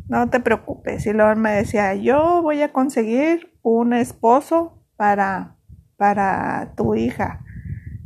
[0.09, 1.07] No te preocupes.
[1.07, 5.57] Y luego me decía, yo voy a conseguir un esposo para,
[5.97, 7.45] para tu hija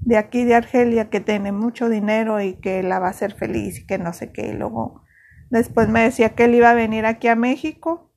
[0.05, 3.81] de aquí de Argelia que tiene mucho dinero y que la va a hacer feliz
[3.81, 4.49] y que no sé qué.
[4.49, 5.03] Y luego
[5.51, 8.13] después me decía que él iba a venir aquí a México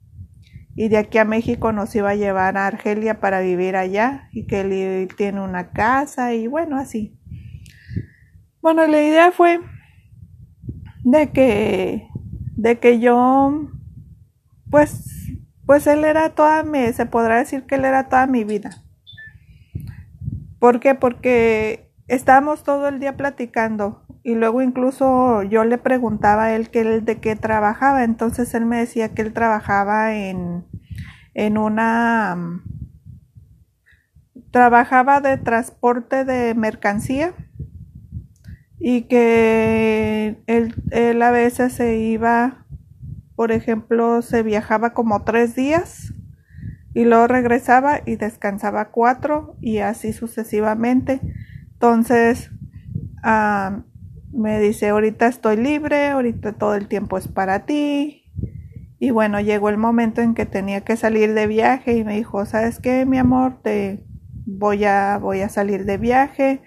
[0.76, 4.48] y de aquí a México nos iba a llevar a Argelia para vivir allá y
[4.48, 7.18] que él tiene una casa y bueno, así.
[8.62, 9.60] Bueno, la idea fue
[11.04, 12.08] de que
[12.58, 13.70] de que yo
[14.76, 15.32] pues
[15.66, 18.72] pues él era toda mi se podrá decir que él era toda mi vida.
[20.60, 20.96] ¿Por qué?
[20.96, 26.82] Porque estábamos todo el día platicando y luego incluso yo le preguntaba a él que
[26.82, 30.66] él de qué trabajaba, entonces él me decía que él trabajaba en,
[31.34, 32.62] en una
[34.52, 37.34] trabajaba de transporte de mercancía
[38.78, 42.65] y que él, él a veces se iba,
[43.36, 46.14] por ejemplo, se viajaba como tres días
[46.94, 51.20] y luego regresaba y descansaba cuatro y así sucesivamente.
[51.74, 52.52] Entonces,
[53.26, 53.82] uh,
[54.32, 58.24] me dice, ahorita estoy libre, ahorita todo el tiempo es para ti.
[58.98, 62.46] Y bueno, llegó el momento en que tenía que salir de viaje y me dijo,
[62.46, 63.60] ¿sabes qué, mi amor?
[63.62, 64.06] Te
[64.46, 66.62] voy a, voy a salir de viaje.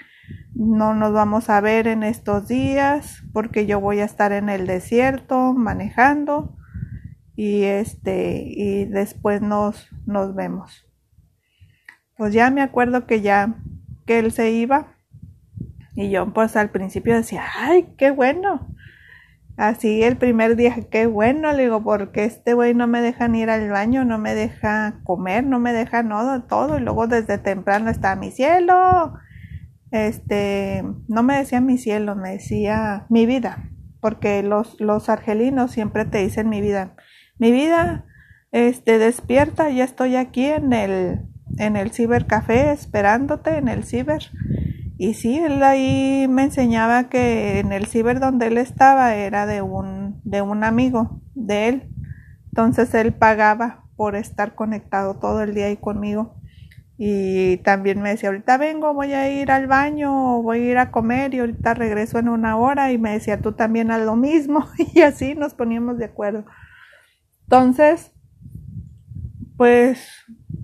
[0.55, 4.67] no nos vamos a ver en estos días porque yo voy a estar en el
[4.67, 6.58] desierto manejando
[7.39, 10.87] y este y después nos nos vemos.
[12.17, 13.55] Pues ya me acuerdo que ya
[14.07, 14.97] que él se iba
[15.95, 18.75] y yo pues al principio decía ay qué bueno
[19.57, 23.43] así el primer día qué bueno le digo porque este güey no me deja ni
[23.43, 27.39] ir al baño no me deja comer no me deja nada todo y luego desde
[27.39, 29.15] temprano está mi cielo
[29.91, 33.71] este, no me decía mi cielo, me decía mi vida,
[34.01, 36.95] porque los, los argelinos siempre te dicen mi vida.
[37.39, 38.05] Mi vida,
[38.53, 41.21] este, despierta, ya estoy aquí en el,
[41.59, 44.31] en el cibercafé esperándote, en el ciber.
[44.99, 49.63] Y sí, él ahí me enseñaba que en el ciber donde él estaba era de
[49.63, 51.89] un, de un amigo de él.
[52.47, 56.35] Entonces él pagaba por estar conectado todo el día ahí conmigo.
[57.01, 60.91] Y también me decía, ahorita vengo, voy a ir al baño, voy a ir a
[60.91, 62.91] comer y ahorita regreso en una hora.
[62.91, 64.67] Y me decía, tú también haz lo mismo.
[64.95, 66.45] Y así nos poníamos de acuerdo.
[67.49, 68.13] Entonces,
[69.57, 70.07] pues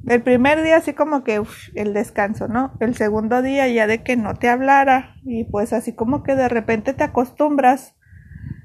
[0.07, 1.43] el primer día así como que
[1.75, 2.75] el descanso, ¿no?
[2.79, 6.47] El segundo día ya de que no te hablara y pues así como que de
[6.51, 7.97] repente te acostumbras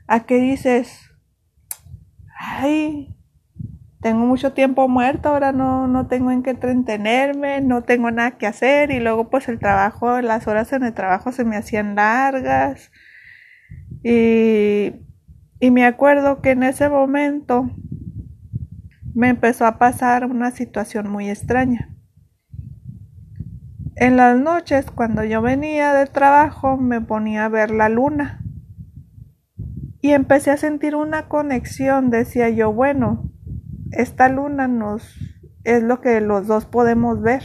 [0.05, 0.99] a que dices,
[2.37, 3.15] ay,
[4.01, 8.47] tengo mucho tiempo muerto, ahora no, no tengo en qué entretenerme, no tengo nada que
[8.47, 12.91] hacer y luego pues el trabajo, las horas en el trabajo se me hacían largas
[14.03, 14.91] y,
[15.61, 17.71] y me acuerdo que en ese momento
[19.19, 21.93] me empezó a pasar una situación muy extraña.
[23.97, 28.41] En las noches, cuando yo venía del trabajo, me ponía a ver la luna
[29.99, 32.11] y empecé a sentir una conexión.
[32.11, 33.29] Decía yo, bueno,
[33.91, 35.17] esta luna nos
[35.65, 37.43] es lo que los dos podemos ver.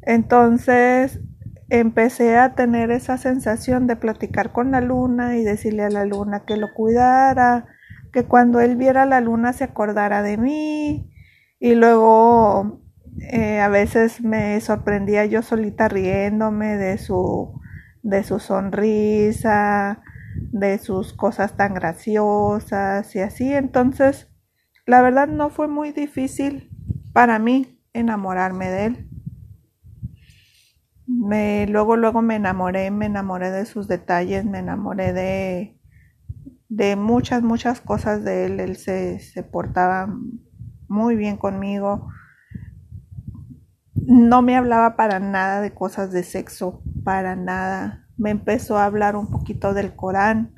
[0.00, 1.20] Entonces
[1.68, 6.42] empecé a tener esa sensación de platicar con la luna y decirle a la luna
[6.44, 7.66] que lo cuidara,
[8.12, 11.10] que cuando él viera la luna se acordara de mí
[11.58, 12.80] y luego
[13.20, 17.60] eh, a veces me sorprendía yo solita riéndome de su
[18.02, 20.02] de su sonrisa,
[20.50, 23.52] de sus cosas tan graciosas y así.
[23.54, 24.28] Entonces
[24.86, 26.70] la verdad no fue muy difícil
[27.12, 29.08] para mí enamorarme de él.
[31.06, 35.78] Me, luego, luego me enamoré, me enamoré de sus detalles, me enamoré de,
[36.74, 38.60] de muchas, muchas cosas de él.
[38.60, 40.08] Él se, se portaba
[40.88, 42.08] muy bien conmigo.
[43.94, 48.08] No me hablaba para nada de cosas de sexo, para nada.
[48.16, 50.54] Me empezó a hablar un poquito del Corán.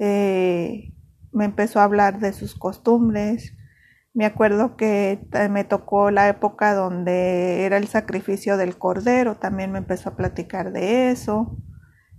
[0.00, 0.92] Eh,
[1.32, 3.54] me empezó a hablar de sus costumbres.
[4.14, 5.20] Me acuerdo que
[5.50, 10.72] me tocó la época donde era el sacrificio del cordero, también me empezó a platicar
[10.72, 11.56] de eso.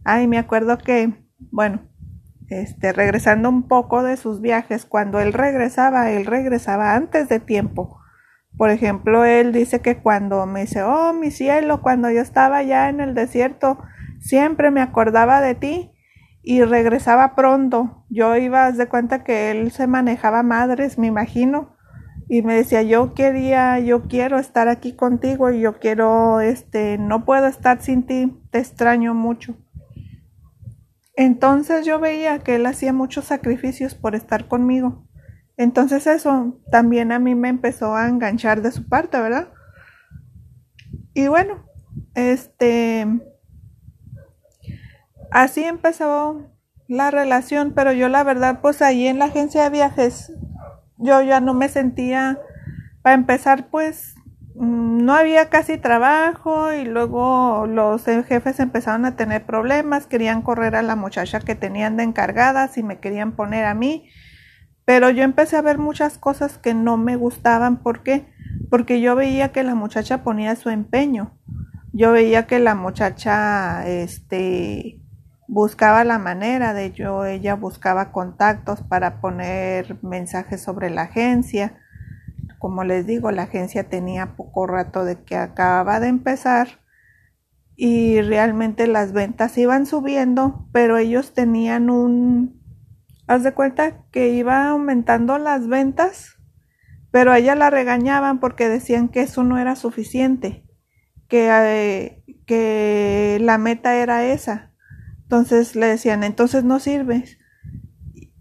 [0.06, 1.89] Ay, me acuerdo que, bueno,
[2.50, 8.00] este, regresando un poco de sus viajes, cuando él regresaba, él regresaba antes de tiempo.
[8.58, 12.90] Por ejemplo, él dice que cuando me dice, oh, mi cielo, cuando yo estaba ya
[12.90, 13.80] en el desierto,
[14.20, 15.92] siempre me acordaba de ti
[16.42, 18.06] y regresaba pronto.
[18.10, 21.76] Yo iba, de cuenta que él se manejaba madres, me imagino,
[22.28, 27.26] y me decía, yo quería, yo quiero estar aquí contigo y yo quiero, este, no
[27.26, 29.56] puedo estar sin ti, te extraño mucho.
[31.22, 35.06] Entonces yo veía que él hacía muchos sacrificios por estar conmigo.
[35.58, 39.50] Entonces eso también a mí me empezó a enganchar de su parte, ¿verdad?
[41.14, 41.66] Y bueno,
[42.16, 43.06] este,
[45.30, 46.54] así empezó
[46.88, 50.32] la relación, pero yo la verdad, pues ahí en la agencia de viajes,
[50.96, 52.40] yo ya no me sentía,
[53.02, 54.16] para empezar, pues
[54.60, 60.82] no había casi trabajo y luego los jefes empezaron a tener problemas, querían correr a
[60.82, 64.10] la muchacha que tenían de encargadas y me querían poner a mí,
[64.84, 68.28] pero yo empecé a ver muchas cosas que no me gustaban, ¿por qué?
[68.70, 71.38] Porque yo veía que la muchacha ponía su empeño,
[71.94, 75.00] yo veía que la muchacha, este,
[75.48, 81.80] buscaba la manera de yo, ella buscaba contactos para poner mensajes sobre la agencia.
[82.60, 86.82] Como les digo, la agencia tenía poco rato de que acababa de empezar
[87.76, 92.62] y realmente las ventas iban subiendo, pero ellos tenían un...
[93.26, 96.36] Haz de cuenta que iba aumentando las ventas,
[97.10, 100.66] pero a ella la regañaban porque decían que eso no era suficiente,
[101.28, 104.70] que, eh, que la meta era esa
[105.30, 107.38] entonces le decían, entonces no sirves.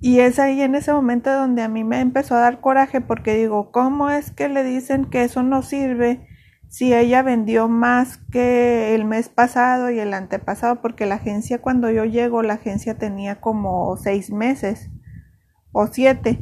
[0.01, 3.35] Y es ahí en ese momento donde a mí me empezó a dar coraje porque
[3.35, 6.27] digo, ¿cómo es que le dicen que eso no sirve
[6.69, 11.91] si ella vendió más que el mes pasado y el antepasado, porque la agencia cuando
[11.91, 14.91] yo llego, la agencia tenía como seis meses
[15.73, 16.41] o siete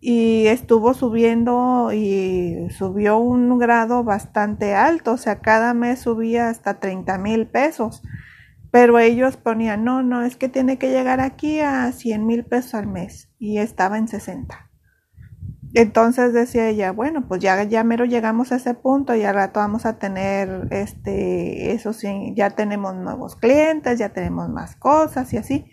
[0.00, 6.78] y estuvo subiendo y subió un grado bastante alto, o sea, cada mes subía hasta
[6.78, 8.02] 30 mil pesos,
[8.76, 12.74] pero ellos ponían, no, no, es que tiene que llegar aquí a 100 mil pesos
[12.74, 14.70] al mes y estaba en 60.
[15.72, 19.60] Entonces decía ella, bueno, pues ya, ya mero llegamos a ese punto y al rato
[19.60, 25.38] vamos a tener, este, eso sí, ya tenemos nuevos clientes, ya tenemos más cosas y
[25.38, 25.72] así.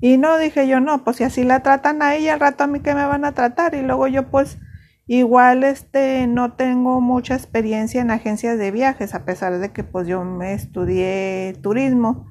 [0.00, 2.66] Y no, dije yo, no, pues si así la tratan a ella, al rato a
[2.66, 3.76] mí que me van a tratar.
[3.76, 4.58] Y luego yo pues
[5.06, 10.06] igual, este, no tengo mucha experiencia en agencias de viajes, a pesar de que pues
[10.06, 12.28] yo me estudié turismo.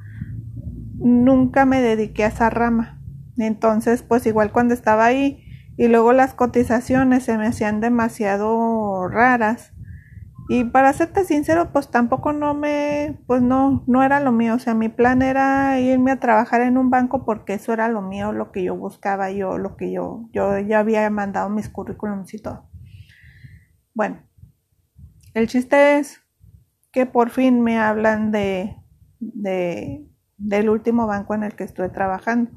[0.95, 3.01] Nunca me dediqué a esa rama.
[3.37, 5.43] Entonces, pues igual cuando estaba ahí,
[5.75, 9.72] y luego las cotizaciones se me hacían demasiado raras
[10.49, 14.55] y para serte sincero pues tampoco no me pues no no era lo mío.
[14.55, 18.01] O sea mi plan era irme a trabajar en un banco porque eso era lo
[18.01, 22.33] mío lo que yo buscaba yo lo que yo yo ya había mandado mis currículums
[22.33, 22.69] y todo.
[23.93, 24.21] Bueno
[25.33, 26.21] el chiste es
[26.91, 28.77] que por fin me hablan de,
[29.19, 32.51] de del último banco en el que estoy trabajando.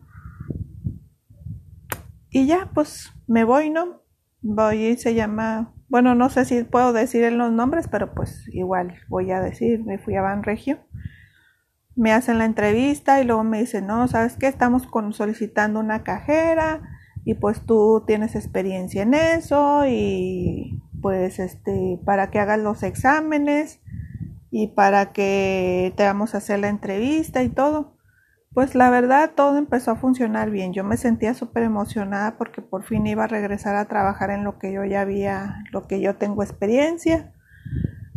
[2.31, 4.03] Y ya, pues me voy, ¿no?
[4.43, 8.49] Voy y se llama, bueno, no sé si puedo decir en los nombres, pero pues
[8.49, 10.79] igual voy a decir, me fui a Banregio.
[11.95, 14.49] Me hacen la entrevista y luego me dicen, no, ¿sabes qué?
[14.49, 16.83] Estamos con, solicitando una cajera
[17.25, 23.81] y pues tú tienes experiencia en eso y pues este, para que hagas los exámenes
[24.51, 27.96] y para que te vamos a hacer la entrevista y todo.
[28.57, 30.73] Pues la verdad todo empezó a funcionar bien.
[30.73, 34.59] Yo me sentía súper emocionada porque por fin iba a regresar a trabajar en lo
[34.59, 37.35] que yo ya había, lo que yo tengo experiencia.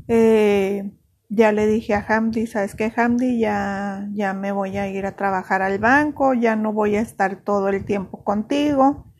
[0.08, 0.94] Eh,
[1.28, 3.38] ya le dije a Hamdi, ¿sabes qué, Hamdi?
[3.38, 7.44] Ya, ya me voy a ir a trabajar al banco, ya no voy a estar
[7.44, 9.12] todo el tiempo contigo.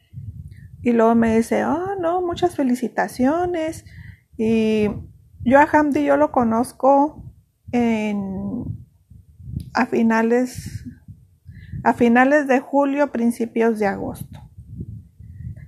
[0.82, 3.84] Y luego me dice, oh, no, muchas felicitaciones.
[4.38, 4.88] Y
[5.42, 7.26] yo a Hamdi yo lo conozco
[7.74, 8.64] en,
[9.74, 10.86] a finales
[11.84, 14.40] a finales de julio, principios de agosto.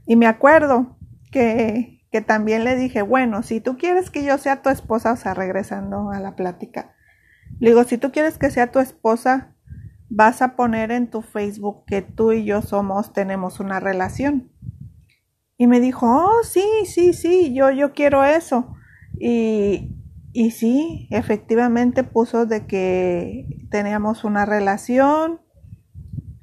[0.06, 0.98] Y me acuerdo
[1.32, 5.16] que, que también le dije, bueno, si tú quieres que yo sea tu esposa, o
[5.16, 6.94] sea, regresando a la plática,
[7.60, 9.56] le digo, si tú quieres que sea tu esposa,
[10.10, 14.52] vas a poner en tu Facebook que tú y yo somos, tenemos una relación.
[15.58, 18.76] Y me dijo, oh, sí, sí, sí, yo, yo quiero eso.
[19.20, 19.96] Y,
[20.34, 25.40] y sí, efectivamente puso de que teníamos una relación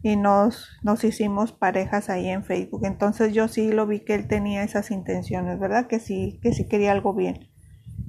[0.02, 2.84] y nos, nos hicimos parejas ahí en Facebook.
[2.84, 5.86] Entonces yo sí lo vi que él tenía esas intenciones, ¿verdad?
[5.86, 7.48] Que sí, que sí quería algo bien.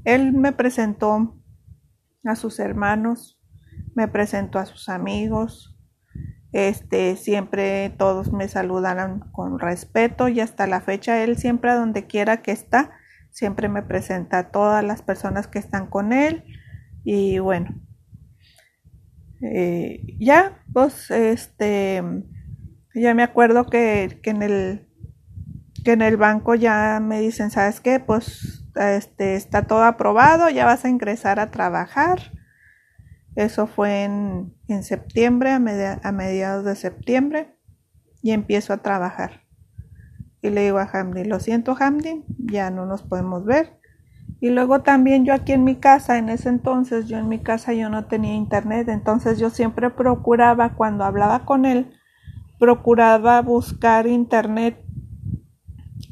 [0.05, 1.35] Él me presentó
[2.23, 3.41] a sus hermanos,
[3.95, 5.77] me presentó a sus amigos,
[6.51, 12.07] este, siempre todos me saludaron con respeto y hasta la fecha él siempre a donde
[12.07, 12.91] quiera que está,
[13.29, 16.43] siempre me presenta a todas las personas que están con él
[17.03, 17.79] y bueno,
[19.41, 22.03] eh, ya, pues, este,
[22.93, 24.87] ya me acuerdo que, que, en el
[25.83, 27.99] que en el banco ya me dicen, ¿sabes qué?
[27.99, 32.31] Pues, este, está todo aprobado, ya vas a ingresar a trabajar.
[33.35, 35.55] Eso fue en, en septiembre, a,
[36.03, 37.55] a, mediados de septiembre,
[38.21, 39.43] y empiezo a trabajar.
[40.41, 43.78] Y le digo a Hamdi, lo siento Hamdi, ya no nos podemos ver.
[44.41, 47.73] Y luego también yo aquí en mi casa, en ese entonces, yo en mi casa
[47.73, 51.91] yo no tenía internet, entonces yo siempre procuraba, cuando hablaba con él,
[52.57, 54.81] procuraba buscar internet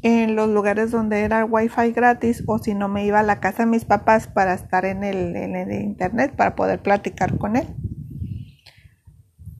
[0.02, 3.64] en los lugares donde era wifi gratis o si no me iba a la casa
[3.64, 7.66] de mis papás para estar en el, en el internet para poder platicar con él.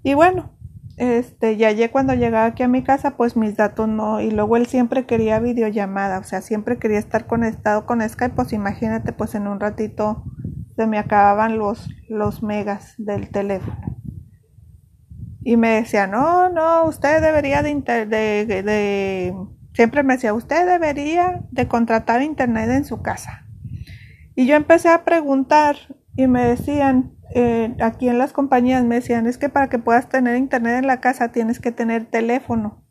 [0.03, 0.58] Y bueno,
[0.99, 4.57] este, ya llegué cuando llegaba aquí a mi casa, pues mis datos no, y luego
[4.57, 9.35] él siempre quería videollamada, o sea, siempre quería estar conectado con Skype, pues imagínate, pues
[9.35, 10.25] en un ratito
[10.77, 13.97] se me acababan los, los megas del teléfono.
[15.43, 17.75] Y me decía, no, no, usted debería de,
[18.07, 19.35] de, de,
[19.73, 23.47] siempre me decía, usted debería de contratar internet en su casa.
[24.35, 25.77] Y yo empecé a preguntar
[26.17, 30.09] y me decían, eh, aquí en las compañías me decían, es que para que puedas
[30.09, 32.85] tener internet en la casa tienes que tener teléfono.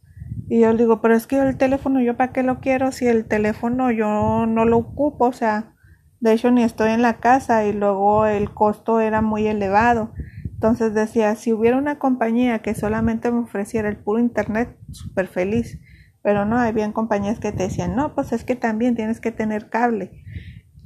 [0.49, 3.25] Y yo digo, pero es que el teléfono, ¿yo para qué lo quiero si el
[3.25, 5.25] teléfono yo no lo ocupo?
[5.25, 5.73] O sea,
[6.19, 10.13] de hecho ni estoy en la casa y luego el costo era muy elevado.
[10.45, 15.79] Entonces decía, si hubiera una compañía que solamente me ofreciera el puro internet, súper feliz.
[16.23, 19.69] Pero no, habían compañías que te decían, no, pues es que también tienes que tener
[19.69, 20.23] cable.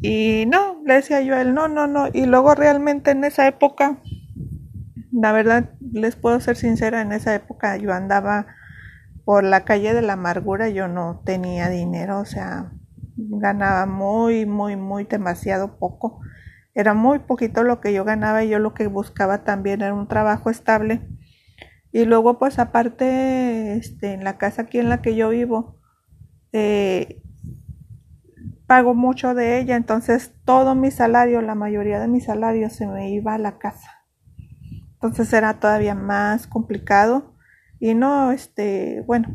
[0.01, 2.07] Y no, le decía yo a él, no, no, no.
[2.11, 4.01] Y luego realmente en esa época,
[5.11, 8.47] la verdad, les puedo ser sincera, en esa época yo andaba
[9.25, 12.71] por la calle de la amargura, yo no tenía dinero, o sea,
[13.15, 16.19] ganaba muy, muy, muy demasiado poco.
[16.73, 20.07] Era muy poquito lo que yo ganaba y yo lo que buscaba también era un
[20.07, 21.01] trabajo estable.
[21.91, 25.77] Y luego, pues aparte, este, en la casa aquí en la que yo vivo,
[26.53, 27.21] eh,
[28.71, 33.11] pago mucho de ella, entonces todo mi salario, la mayoría de mi salario se me
[33.11, 34.05] iba a la casa.
[34.93, 37.35] Entonces era todavía más complicado
[37.81, 39.27] y no, este, bueno,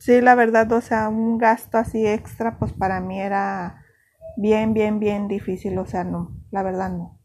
[0.00, 3.84] sí, la verdad, o sea, un gasto así extra, pues para mí era
[4.36, 7.20] bien, bien, bien difícil, o sea, no, la verdad no.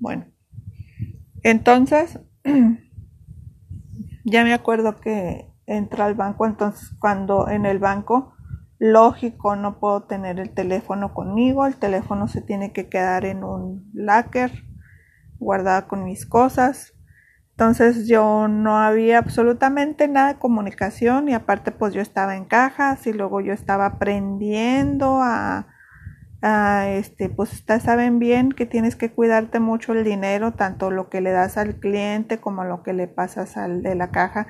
[0.00, 0.24] Bueno,
[1.42, 2.18] entonces,
[4.24, 8.32] ya me acuerdo que entra al banco, entonces cuando en el banco,
[8.82, 13.88] lógico, no puedo tener el teléfono conmigo, el teléfono se tiene que quedar en un
[13.94, 14.50] locker,
[15.38, 16.92] guardada con mis cosas.
[17.50, 23.06] Entonces yo no había absolutamente nada de comunicación y aparte pues yo estaba en cajas
[23.06, 25.68] y luego yo estaba aprendiendo a,
[26.88, 31.20] este, pues ustedes saben bien que tienes que cuidarte mucho el dinero, tanto lo que
[31.20, 34.48] le das al cliente como lo que le pasas al de la caja.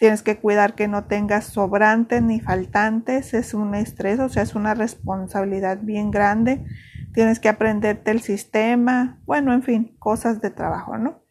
[0.00, 4.54] Tienes que cuidar que no tengas sobrantes ni faltantes, es un estrés, o sea, es
[4.54, 6.64] una responsabilidad bien grande.
[7.12, 11.22] Tienes que aprenderte el sistema, bueno, en fin, cosas de trabajo, ¿no?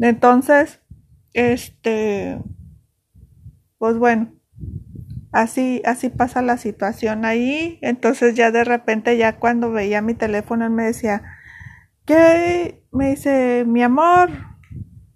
[0.00, 0.80] Entonces,
[1.34, 2.42] este,
[3.78, 4.32] pues bueno,
[5.30, 7.78] así, así pasa la situación ahí.
[7.80, 11.22] Entonces ya de repente, ya cuando veía mi teléfono, él me decía,
[12.06, 12.84] ¿qué?
[12.90, 14.30] Me dice, mi amor,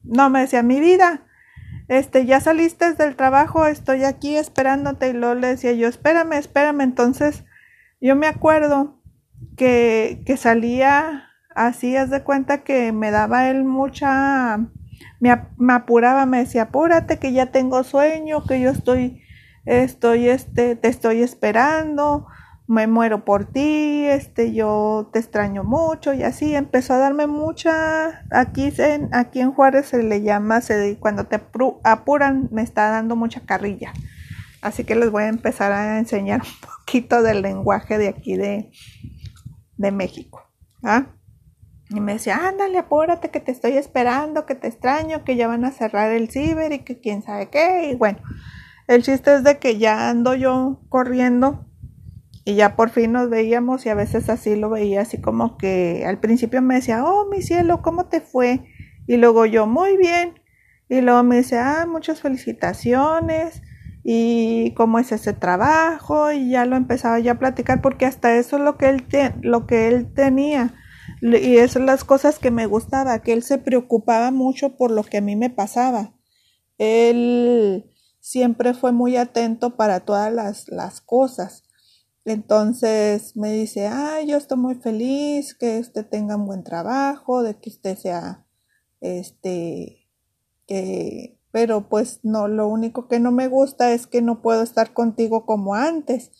[0.04, 1.23] no, me decía, mi vida,
[1.88, 5.08] este, ya saliste del trabajo, estoy aquí esperándote.
[5.08, 6.82] Y luego le decía yo, espérame, espérame.
[6.82, 7.44] Entonces,
[8.00, 9.00] yo me acuerdo
[9.56, 14.58] que, que salía así, es de cuenta que me daba él mucha,
[15.20, 19.20] me, me apuraba, me decía, apúrate que ya tengo sueño, que yo estoy
[19.64, 22.26] estoy, este, te estoy esperando,
[22.66, 28.24] me muero por ti, este, yo te extraño mucho y así empezó a darme mucha,
[28.30, 31.40] aquí en, aquí en Juárez se le llama, se, cuando te
[31.82, 33.92] apuran me está dando mucha carrilla.
[34.62, 38.70] Así que les voy a empezar a enseñar un poquito del lenguaje de aquí de,
[39.76, 40.42] de México.
[40.82, 41.06] ¿ah?
[41.90, 45.66] Y me decía, ándale, apúrate que te estoy esperando, que te extraño, que ya van
[45.66, 47.90] a cerrar el ciber y que quién sabe qué.
[47.90, 48.20] Y bueno,
[48.88, 51.66] el chiste es de que ya ando yo corriendo
[52.44, 56.04] y ya por fin nos veíamos y a veces así lo veía, así como que
[56.06, 58.60] al principio me decía, oh mi cielo, ¿cómo te fue?
[59.06, 60.40] Y luego yo, muy bien.
[60.88, 63.62] Y luego me dice, ah, muchas felicitaciones
[64.02, 68.56] y cómo es ese trabajo y ya lo empezaba ya a platicar porque hasta eso
[68.58, 69.06] es lo que él,
[69.40, 70.74] lo que él tenía
[71.20, 75.04] y esas son las cosas que me gustaba, que él se preocupaba mucho por lo
[75.04, 76.14] que a mí me pasaba.
[76.78, 77.90] Él
[78.20, 81.63] siempre fue muy atento para todas las, las cosas.
[82.24, 87.56] Entonces me dice, ay, yo estoy muy feliz, que usted tenga un buen trabajo, de
[87.60, 88.46] que usted sea,
[89.00, 90.08] este,
[90.66, 94.94] que, pero pues no, lo único que no me gusta es que no puedo estar
[94.94, 96.32] contigo como antes.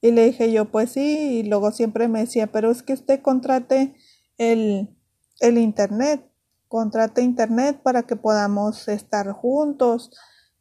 [0.00, 3.20] Y le dije yo, pues sí, y luego siempre me decía, pero es que usted
[3.20, 3.94] contrate
[4.38, 4.96] el,
[5.40, 6.30] el internet,
[6.68, 10.10] contrate internet para que podamos estar juntos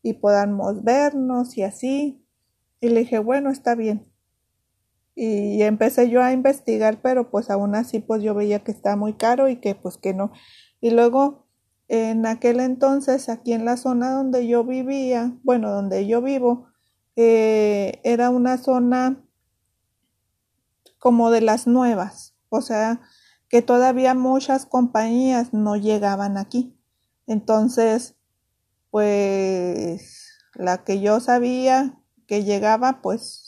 [0.02, 2.26] y podamos vernos y así.
[2.80, 4.13] Y le dije, bueno, está bien.
[5.16, 9.14] Y empecé yo a investigar, pero pues aún así pues yo veía que está muy
[9.14, 10.32] caro y que pues que no.
[10.82, 11.48] Y luego
[11.88, 16.68] en aquel entonces aquí en la zona donde yo vivía, bueno, donde yo vivo,
[17.16, 19.24] eh, era una zona
[20.98, 23.02] como de las nuevas, o sea,
[23.50, 26.76] que todavía muchas compañías no llegaban aquí.
[27.28, 28.16] Entonces,
[28.90, 33.43] pues la que yo sabía que llegaba, pues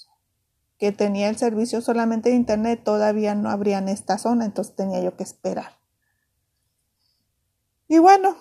[0.85, 5.01] que tenía el servicio solamente de internet, todavía no abría en esta zona, entonces tenía
[5.01, 5.79] yo que esperar.
[7.87, 8.35] Y bueno,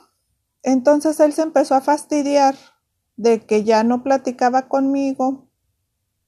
[0.62, 2.54] entonces él se empezó a fastidiar
[3.16, 5.48] de que ya no platicaba conmigo.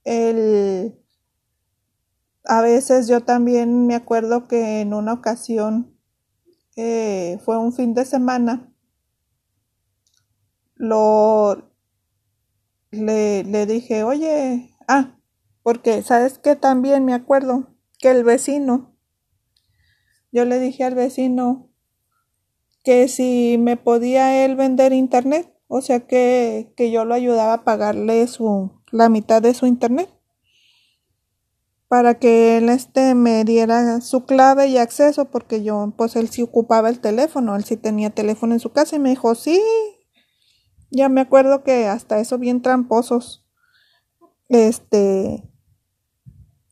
[0.05, 0.99] Él,
[2.45, 5.99] a veces yo también me acuerdo que en una ocasión
[6.77, 8.73] eh, fue un fin de semana
[10.77, 11.71] lo
[12.91, 15.16] le, le dije, oye, ah,
[15.67, 18.95] porque sabes que también me acuerdo que el vecino,
[20.31, 21.73] yo le dije al vecino
[22.85, 27.65] que si me podía él vender internet, o sea que, que yo lo ayudaba a
[27.65, 30.09] pagarle su, la mitad de su internet.
[31.89, 36.43] para que él este me diera su clave y acceso porque yo pues él sí
[36.43, 39.61] ocupaba el teléfono, él sí tenía teléfono en su casa y me dijo, "Sí."
[40.93, 43.45] Ya me acuerdo que hasta eso bien tramposos.
[44.49, 45.43] Este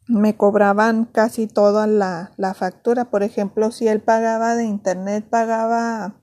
[0.06, 3.06] me cobraban casi toda la, factura.
[3.06, 6.20] Por ejemplo, si él pagaba de internet, pagaba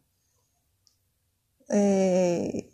[1.70, 2.74] eh,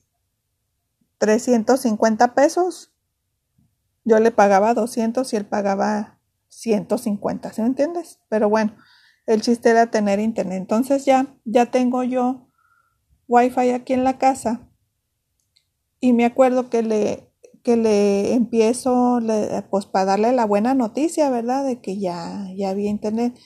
[1.18, 2.92] 350 pesos
[4.08, 8.22] yo le pagaba 200 y él pagaba 150, ¿sí entiendes?
[8.30, 8.74] Pero bueno,
[9.26, 10.60] el chiste era tener internet.
[10.60, 12.48] Entonces ya, ya tengo yo
[13.28, 14.62] wifi aquí en la casa
[16.00, 17.27] y me acuerdo que le,
[17.68, 19.20] que le empiezo,
[19.70, 21.66] pues para darle la buena noticia, ¿verdad?
[21.66, 23.38] De que ya, ya había internet.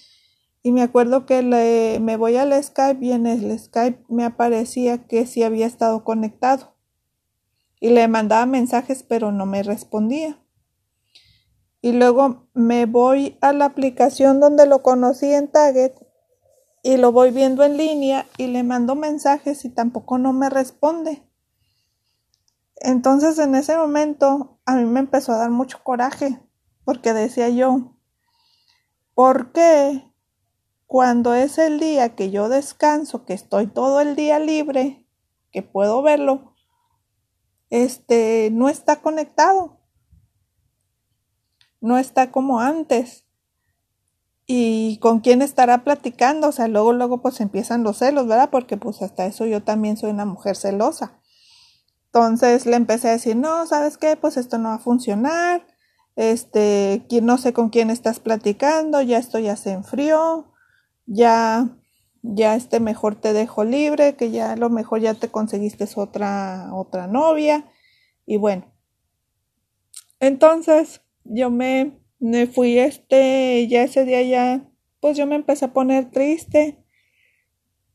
[0.61, 5.07] Y me acuerdo que le, me voy al Skype y en el Skype me aparecía
[5.07, 6.75] que sí había estado conectado.
[7.79, 10.37] Y le mandaba mensajes, pero no me respondía
[11.81, 15.93] y luego me voy a la aplicación donde lo conocí en Target
[16.83, 21.23] y lo voy viendo en línea y le mando mensajes y tampoco no me responde.
[22.81, 26.41] Entonces en ese momento a mí me empezó a dar mucho coraje
[26.83, 27.95] porque decía yo,
[29.13, 30.11] ¿por qué
[30.87, 35.07] cuando es el día que yo descanso, que estoy todo el día libre,
[35.51, 36.53] que puedo verlo,
[37.69, 39.81] este no está conectado?
[41.81, 43.25] no está como antes.
[44.45, 48.49] Y con quién estará platicando, o sea, luego, luego pues empiezan los celos, ¿verdad?
[48.49, 51.20] Porque pues hasta eso yo también soy una mujer celosa.
[52.13, 54.17] Entonces le empecé a decir, no, ¿sabes qué?
[54.17, 55.65] Pues esto no va a funcionar.
[56.17, 60.51] Este, no sé con quién estás platicando, ya esto ya se enfrió,
[61.05, 61.69] ya,
[62.21, 66.69] ya este mejor te dejo libre, que ya a lo mejor ya te conseguiste otra,
[66.73, 67.63] otra novia.
[68.25, 68.65] Y bueno.
[70.19, 75.73] Entonces, yo me, me fui este, ya ese día ya, pues yo me empecé a
[75.73, 76.80] poner triste.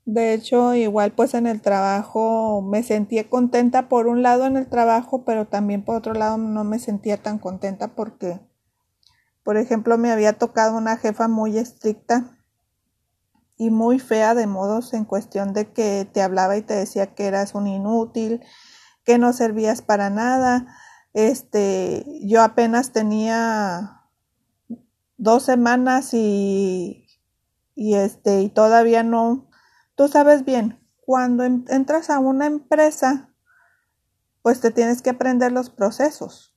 [0.06, 4.68] De hecho, igual pues en el trabajo me sentía contenta por un lado en el
[4.68, 8.38] trabajo, pero también por otro lado no me sentía tan contenta porque,
[9.42, 12.38] por ejemplo, me había tocado una jefa muy estricta
[13.56, 17.26] y muy fea de modos en cuestión de que te hablaba y te decía que
[17.26, 18.44] eras un inútil,
[19.02, 20.68] que no servías para nada,
[21.14, 24.02] este, yo apenas tenía
[25.16, 27.08] dos semanas y,
[27.74, 29.48] y este, y todavía no,
[29.96, 33.30] tú sabes bien, cuando entras a una empresa,
[34.42, 36.54] pues te tienes que aprender los procesos.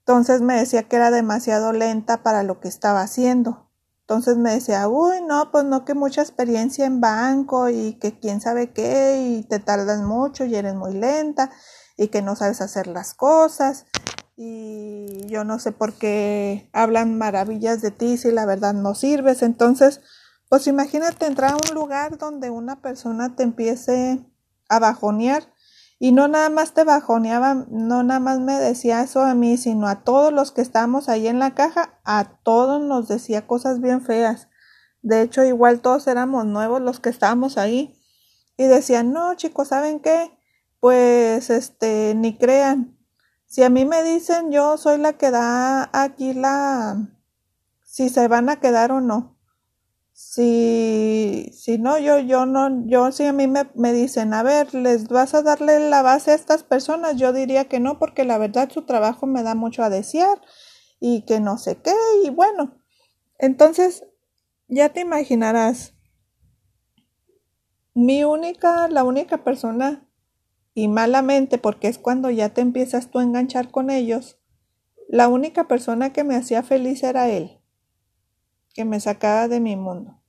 [0.00, 3.70] Entonces me decía que era demasiado lenta para lo que estaba haciendo.
[4.00, 8.40] Entonces me decía, uy, no, pues no que mucha experiencia en banco y que quién
[8.40, 11.50] sabe qué y te tardas mucho y eres muy lenta
[11.96, 13.86] y que no sabes hacer las cosas
[14.36, 19.42] y yo no sé por qué hablan maravillas de ti si la verdad no sirves.
[19.42, 20.00] Entonces,
[20.52, 24.22] pues imagínate entrar a un lugar donde una persona te empiece
[24.68, 25.50] a bajonear
[25.98, 29.88] y no nada más te bajoneaba, no nada más me decía eso a mí, sino
[29.88, 34.02] a todos los que estábamos ahí en la caja, a todos nos decía cosas bien
[34.02, 34.48] feas.
[35.00, 37.98] De hecho, igual todos éramos nuevos los que estábamos ahí
[38.58, 40.36] y decían, no chicos, ¿saben qué?
[40.80, 42.98] pues este, ni crean.
[43.46, 47.08] Si a mí me dicen, yo soy la que da aquí la,
[47.84, 49.31] si se van a quedar o no.
[50.34, 54.74] Si, si no, yo, yo no, yo si a mí me, me dicen, a ver,
[54.74, 57.16] ¿les vas a darle la base a estas personas?
[57.18, 60.40] Yo diría que no, porque la verdad su trabajo me da mucho a desear
[61.00, 61.92] y que no sé qué,
[62.24, 62.78] y bueno.
[63.38, 64.06] Entonces,
[64.68, 65.96] ya te imaginarás,
[67.92, 70.08] mi única, la única persona
[70.72, 74.40] y malamente porque es cuando ya te empiezas tú a enganchar con ellos,
[75.10, 77.60] la única persona que me hacía feliz era él,
[78.72, 80.21] que me sacaba de mi mundo.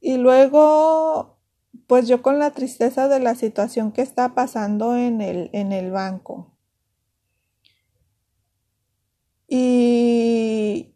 [0.00, 1.38] Y luego,
[1.86, 5.90] pues yo con la tristeza de la situación que está pasando en el, en el
[5.90, 6.54] banco.
[9.46, 10.94] Y,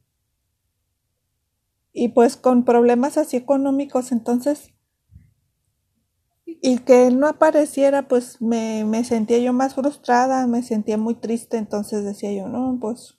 [1.93, 4.73] y pues con problemas así económicos, entonces
[6.65, 11.17] y que él no apareciera, pues me, me sentía yo más frustrada, me sentía muy
[11.17, 13.19] triste, entonces decía yo, no, pues...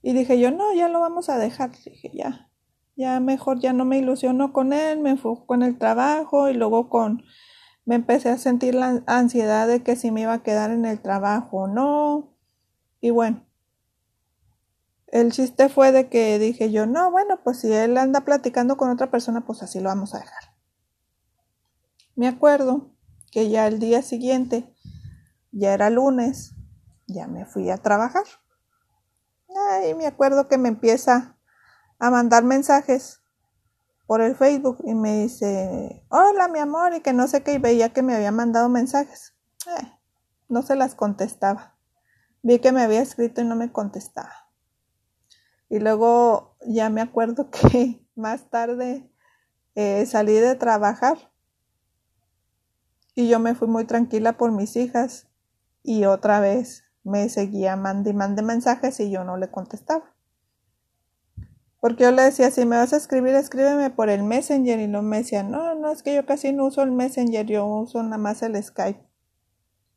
[0.00, 2.49] Y dije yo, no, ya lo vamos a dejar, dije ya,
[2.96, 6.88] ya mejor ya no me ilusiono con él, me enfoco en el trabajo y luego
[6.88, 7.22] con...
[7.84, 11.00] Me empecé a sentir la ansiedad de que si me iba a quedar en el
[11.00, 12.36] trabajo o no.
[13.00, 13.44] Y bueno,
[15.08, 18.90] el chiste fue de que dije yo, no, bueno, pues si él anda platicando con
[18.90, 20.54] otra persona, pues así lo vamos a dejar.
[22.14, 22.92] Me acuerdo
[23.32, 24.72] que ya el día siguiente,
[25.50, 26.54] ya era lunes,
[27.06, 28.24] ya me fui a trabajar.
[29.72, 31.39] Ay, me acuerdo que me empieza
[32.00, 33.20] a mandar mensajes
[34.06, 37.58] por el Facebook y me dice, hola mi amor, y que no sé qué, y
[37.58, 39.34] veía que me había mandado mensajes.
[39.66, 39.92] Eh,
[40.48, 41.76] no se las contestaba.
[42.42, 44.32] Vi que me había escrito y no me contestaba.
[45.68, 49.08] Y luego ya me acuerdo que más tarde
[49.76, 51.30] eh, salí de trabajar
[53.14, 55.28] y yo me fui muy tranquila por mis hijas
[55.82, 60.14] y otra vez me seguía y mande mensajes y yo no le contestaba.
[61.80, 64.78] Porque yo le decía, si me vas a escribir, escríbeme por el Messenger.
[64.78, 67.64] Y no me decía, no, no, es que yo casi no uso el Messenger, yo
[67.66, 69.02] uso nada más el Skype.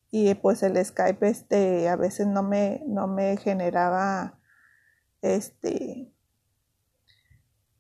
[0.10, 4.40] Y pues el Skype, este, a veces no me, no me generaba,
[5.22, 6.14] este,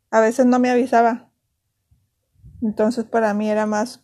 [0.09, 1.31] a veces no me avisaba.
[2.61, 4.03] Entonces para mí era más,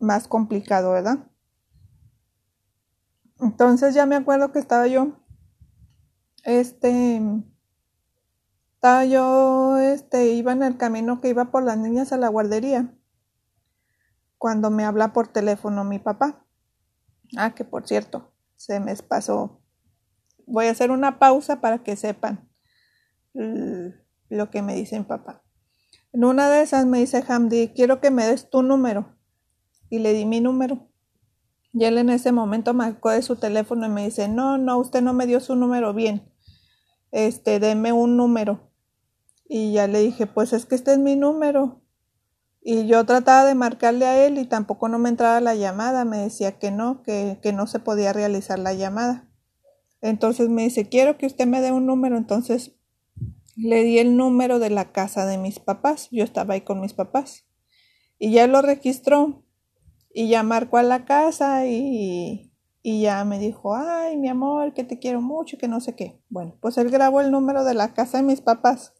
[0.00, 1.30] más complicado, ¿verdad?
[3.40, 5.12] Entonces ya me acuerdo que estaba yo,
[6.44, 7.20] este,
[8.82, 12.92] estaba yo, este, iba en el camino que iba por las niñas a la guardería.
[14.38, 16.44] Cuando me habla por teléfono mi papá.
[17.36, 19.62] Ah, que por cierto, se me pasó.
[20.48, 22.50] Voy a hacer una pausa para que sepan
[23.32, 25.44] lo que me dice mi papá.
[26.12, 29.16] En una de esas me dice Hamdi, quiero que me des tu número.
[29.90, 30.88] Y le di mi número.
[31.72, 35.02] Y él en ese momento marcó de su teléfono y me dice, no, no, usted
[35.02, 36.28] no me dio su número bien.
[37.12, 38.71] Este, deme un número.
[39.54, 41.82] Y ya le dije, pues es que este es mi número.
[42.62, 46.06] Y yo trataba de marcarle a él y tampoco no me entraba la llamada.
[46.06, 49.28] Me decía que no, que, que no se podía realizar la llamada.
[50.00, 52.16] Entonces me dice, quiero que usted me dé un número.
[52.16, 52.72] Entonces
[53.54, 56.08] le di el número de la casa de mis papás.
[56.10, 57.44] Yo estaba ahí con mis papás.
[58.18, 59.44] Y ya lo registró.
[60.14, 64.84] Y ya marcó a la casa y, y ya me dijo, ay, mi amor, que
[64.84, 66.22] te quiero mucho, que no sé qué.
[66.30, 68.94] Bueno, pues él grabó el número de la casa de mis papás.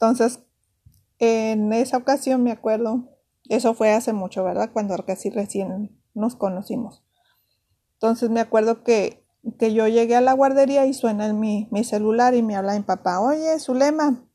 [0.00, 0.40] Entonces,
[1.18, 3.10] en esa ocasión me acuerdo,
[3.50, 4.70] eso fue hace mucho, ¿verdad?
[4.72, 7.04] Cuando casi recién nos conocimos.
[7.92, 9.26] Entonces me acuerdo que,
[9.58, 12.78] que yo llegué a la guardería y suena en mi, mi celular y me habla
[12.78, 14.26] mi papá, oye, Zulema,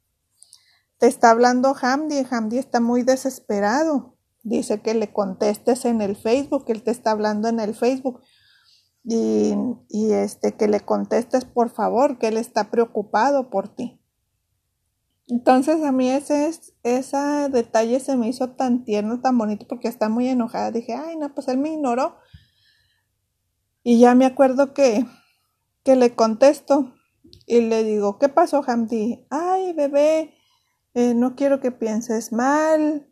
[0.99, 4.15] te está hablando Hamdi, Hamdi está muy desesperado.
[4.43, 8.21] Dice que le contestes en el Facebook, él te está hablando en el Facebook.
[9.03, 9.55] Y,
[9.89, 13.99] y este, que le contestes por favor, que él está preocupado por ti.
[15.27, 16.51] Entonces a mí ese,
[16.83, 20.71] ese detalle se me hizo tan tierno, tan bonito, porque está muy enojada.
[20.71, 22.17] Dije, ay, no, pues él me ignoró.
[23.83, 25.05] Y ya me acuerdo que,
[25.83, 26.93] que le contesto
[27.47, 29.25] y le digo, ¿qué pasó, Hamdi?
[29.29, 30.33] Ay, bebé,
[30.93, 33.11] eh, no quiero que pienses mal.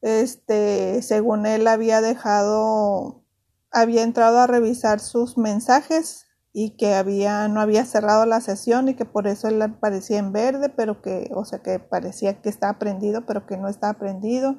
[0.00, 3.24] Este, según él había dejado,
[3.70, 8.94] había entrado a revisar sus mensajes y que había, no había cerrado la sesión y
[8.94, 12.78] que por eso él aparecía en verde, pero que, o sea, que parecía que estaba
[12.78, 14.58] prendido, pero que no estaba prendido,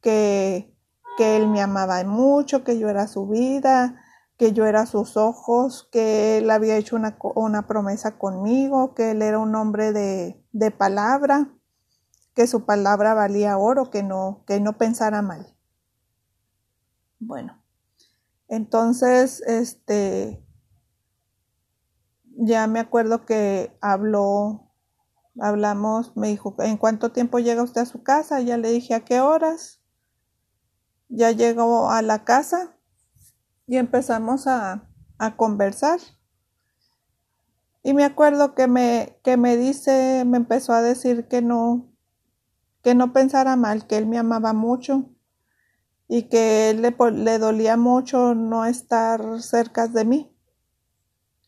[0.00, 0.74] que,
[1.18, 4.00] que él me amaba mucho, que yo era su vida,
[4.38, 9.20] que yo era sus ojos, que él había hecho una, una promesa conmigo, que él
[9.20, 11.52] era un hombre de, de palabra,
[12.34, 15.54] que su palabra valía oro, que no, que no pensara mal.
[17.18, 17.62] Bueno,
[18.48, 20.42] entonces, este,
[22.42, 24.72] ya me acuerdo que habló,
[25.38, 28.40] hablamos, me dijo, ¿en cuánto tiempo llega usted a su casa?
[28.40, 29.82] Ya le dije, ¿a qué horas?
[31.08, 32.76] Ya llegó a la casa
[33.66, 34.88] y empezamos a,
[35.18, 36.00] a conversar.
[37.82, 41.92] Y me acuerdo que me, que me dice, me empezó a decir que no,
[42.82, 45.10] que no pensara mal, que él me amaba mucho
[46.08, 50.29] y que él le, le dolía mucho no estar cerca de mí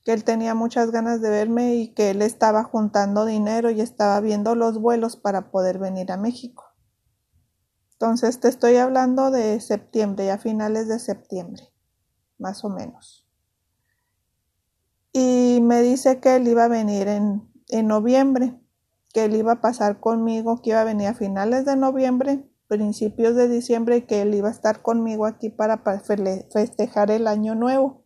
[0.05, 4.21] que él tenía muchas ganas de verme y que él estaba juntando dinero y estaba
[4.21, 6.65] viendo los vuelos para poder venir a México.
[7.93, 11.63] Entonces te estoy hablando de septiembre, a finales de septiembre,
[12.39, 13.29] más o menos.
[15.13, 18.59] Y me dice que él iba a venir en, en noviembre,
[19.13, 23.37] que él iba a pasar conmigo, que iba a venir a finales de noviembre, principios
[23.37, 25.83] de diciembre y que él iba a estar conmigo aquí para
[26.51, 28.02] festejar el año nuevo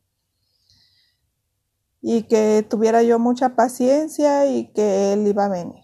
[2.08, 5.82] y que tuviera yo mucha paciencia y que él iba a venir.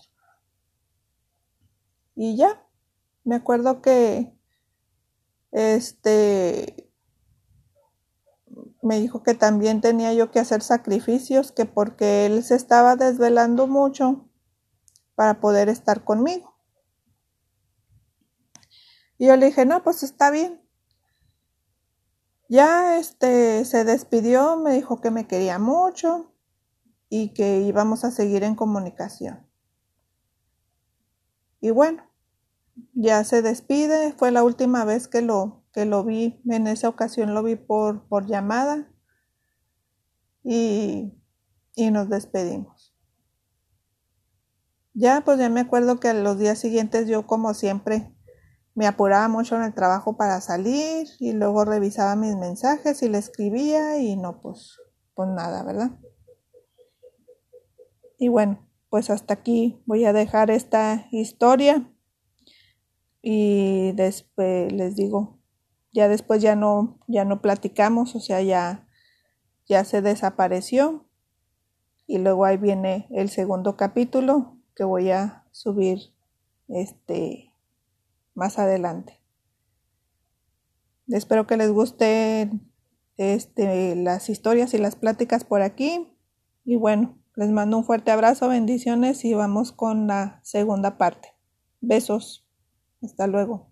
[2.15, 2.65] Y ya,
[3.25, 4.33] me acuerdo que
[5.51, 6.89] este
[8.83, 13.67] me dijo que también tenía yo que hacer sacrificios, que porque él se estaba desvelando
[13.67, 14.31] mucho
[15.17, 16.55] para poder estar conmigo.
[19.19, 20.62] Y yo le dije, no, pues está bien.
[22.53, 26.35] Ya este se despidió, me dijo que me quería mucho
[27.09, 29.49] y que íbamos a seguir en comunicación.
[31.63, 32.03] Y bueno,
[32.93, 37.33] ya se despide, fue la última vez que lo, que lo vi, en esa ocasión
[37.33, 38.87] lo vi por, por llamada
[40.45, 41.11] y,
[41.75, 42.95] y nos despedimos.
[44.93, 48.15] Ya, pues ya me acuerdo que a los días siguientes yo como siempre
[48.75, 53.19] me apuraba mucho en el trabajo para salir y luego revisaba mis mensajes y le
[53.19, 54.79] escribía y no, pues,
[55.15, 55.91] pues nada, ¿verdad?
[58.19, 61.91] Y bueno, pues hasta aquí voy a dejar esta historia
[63.21, 65.39] y después les digo,
[65.93, 68.89] ya después ya no, ya no platicamos, o sea, ya,
[69.67, 71.07] ya se desapareció
[72.07, 75.99] y luego ahí viene el segundo capítulo que voy a subir
[76.69, 77.52] este
[78.35, 79.21] más adelante.
[81.09, 82.51] Espero que les guste
[83.17, 86.09] este, las historias y las pláticas por aquí.
[86.65, 91.35] Y bueno, les mando un fuerte abrazo, bendiciones y vamos con la segunda parte.
[91.81, 92.47] Besos.
[93.03, 93.72] Hasta luego.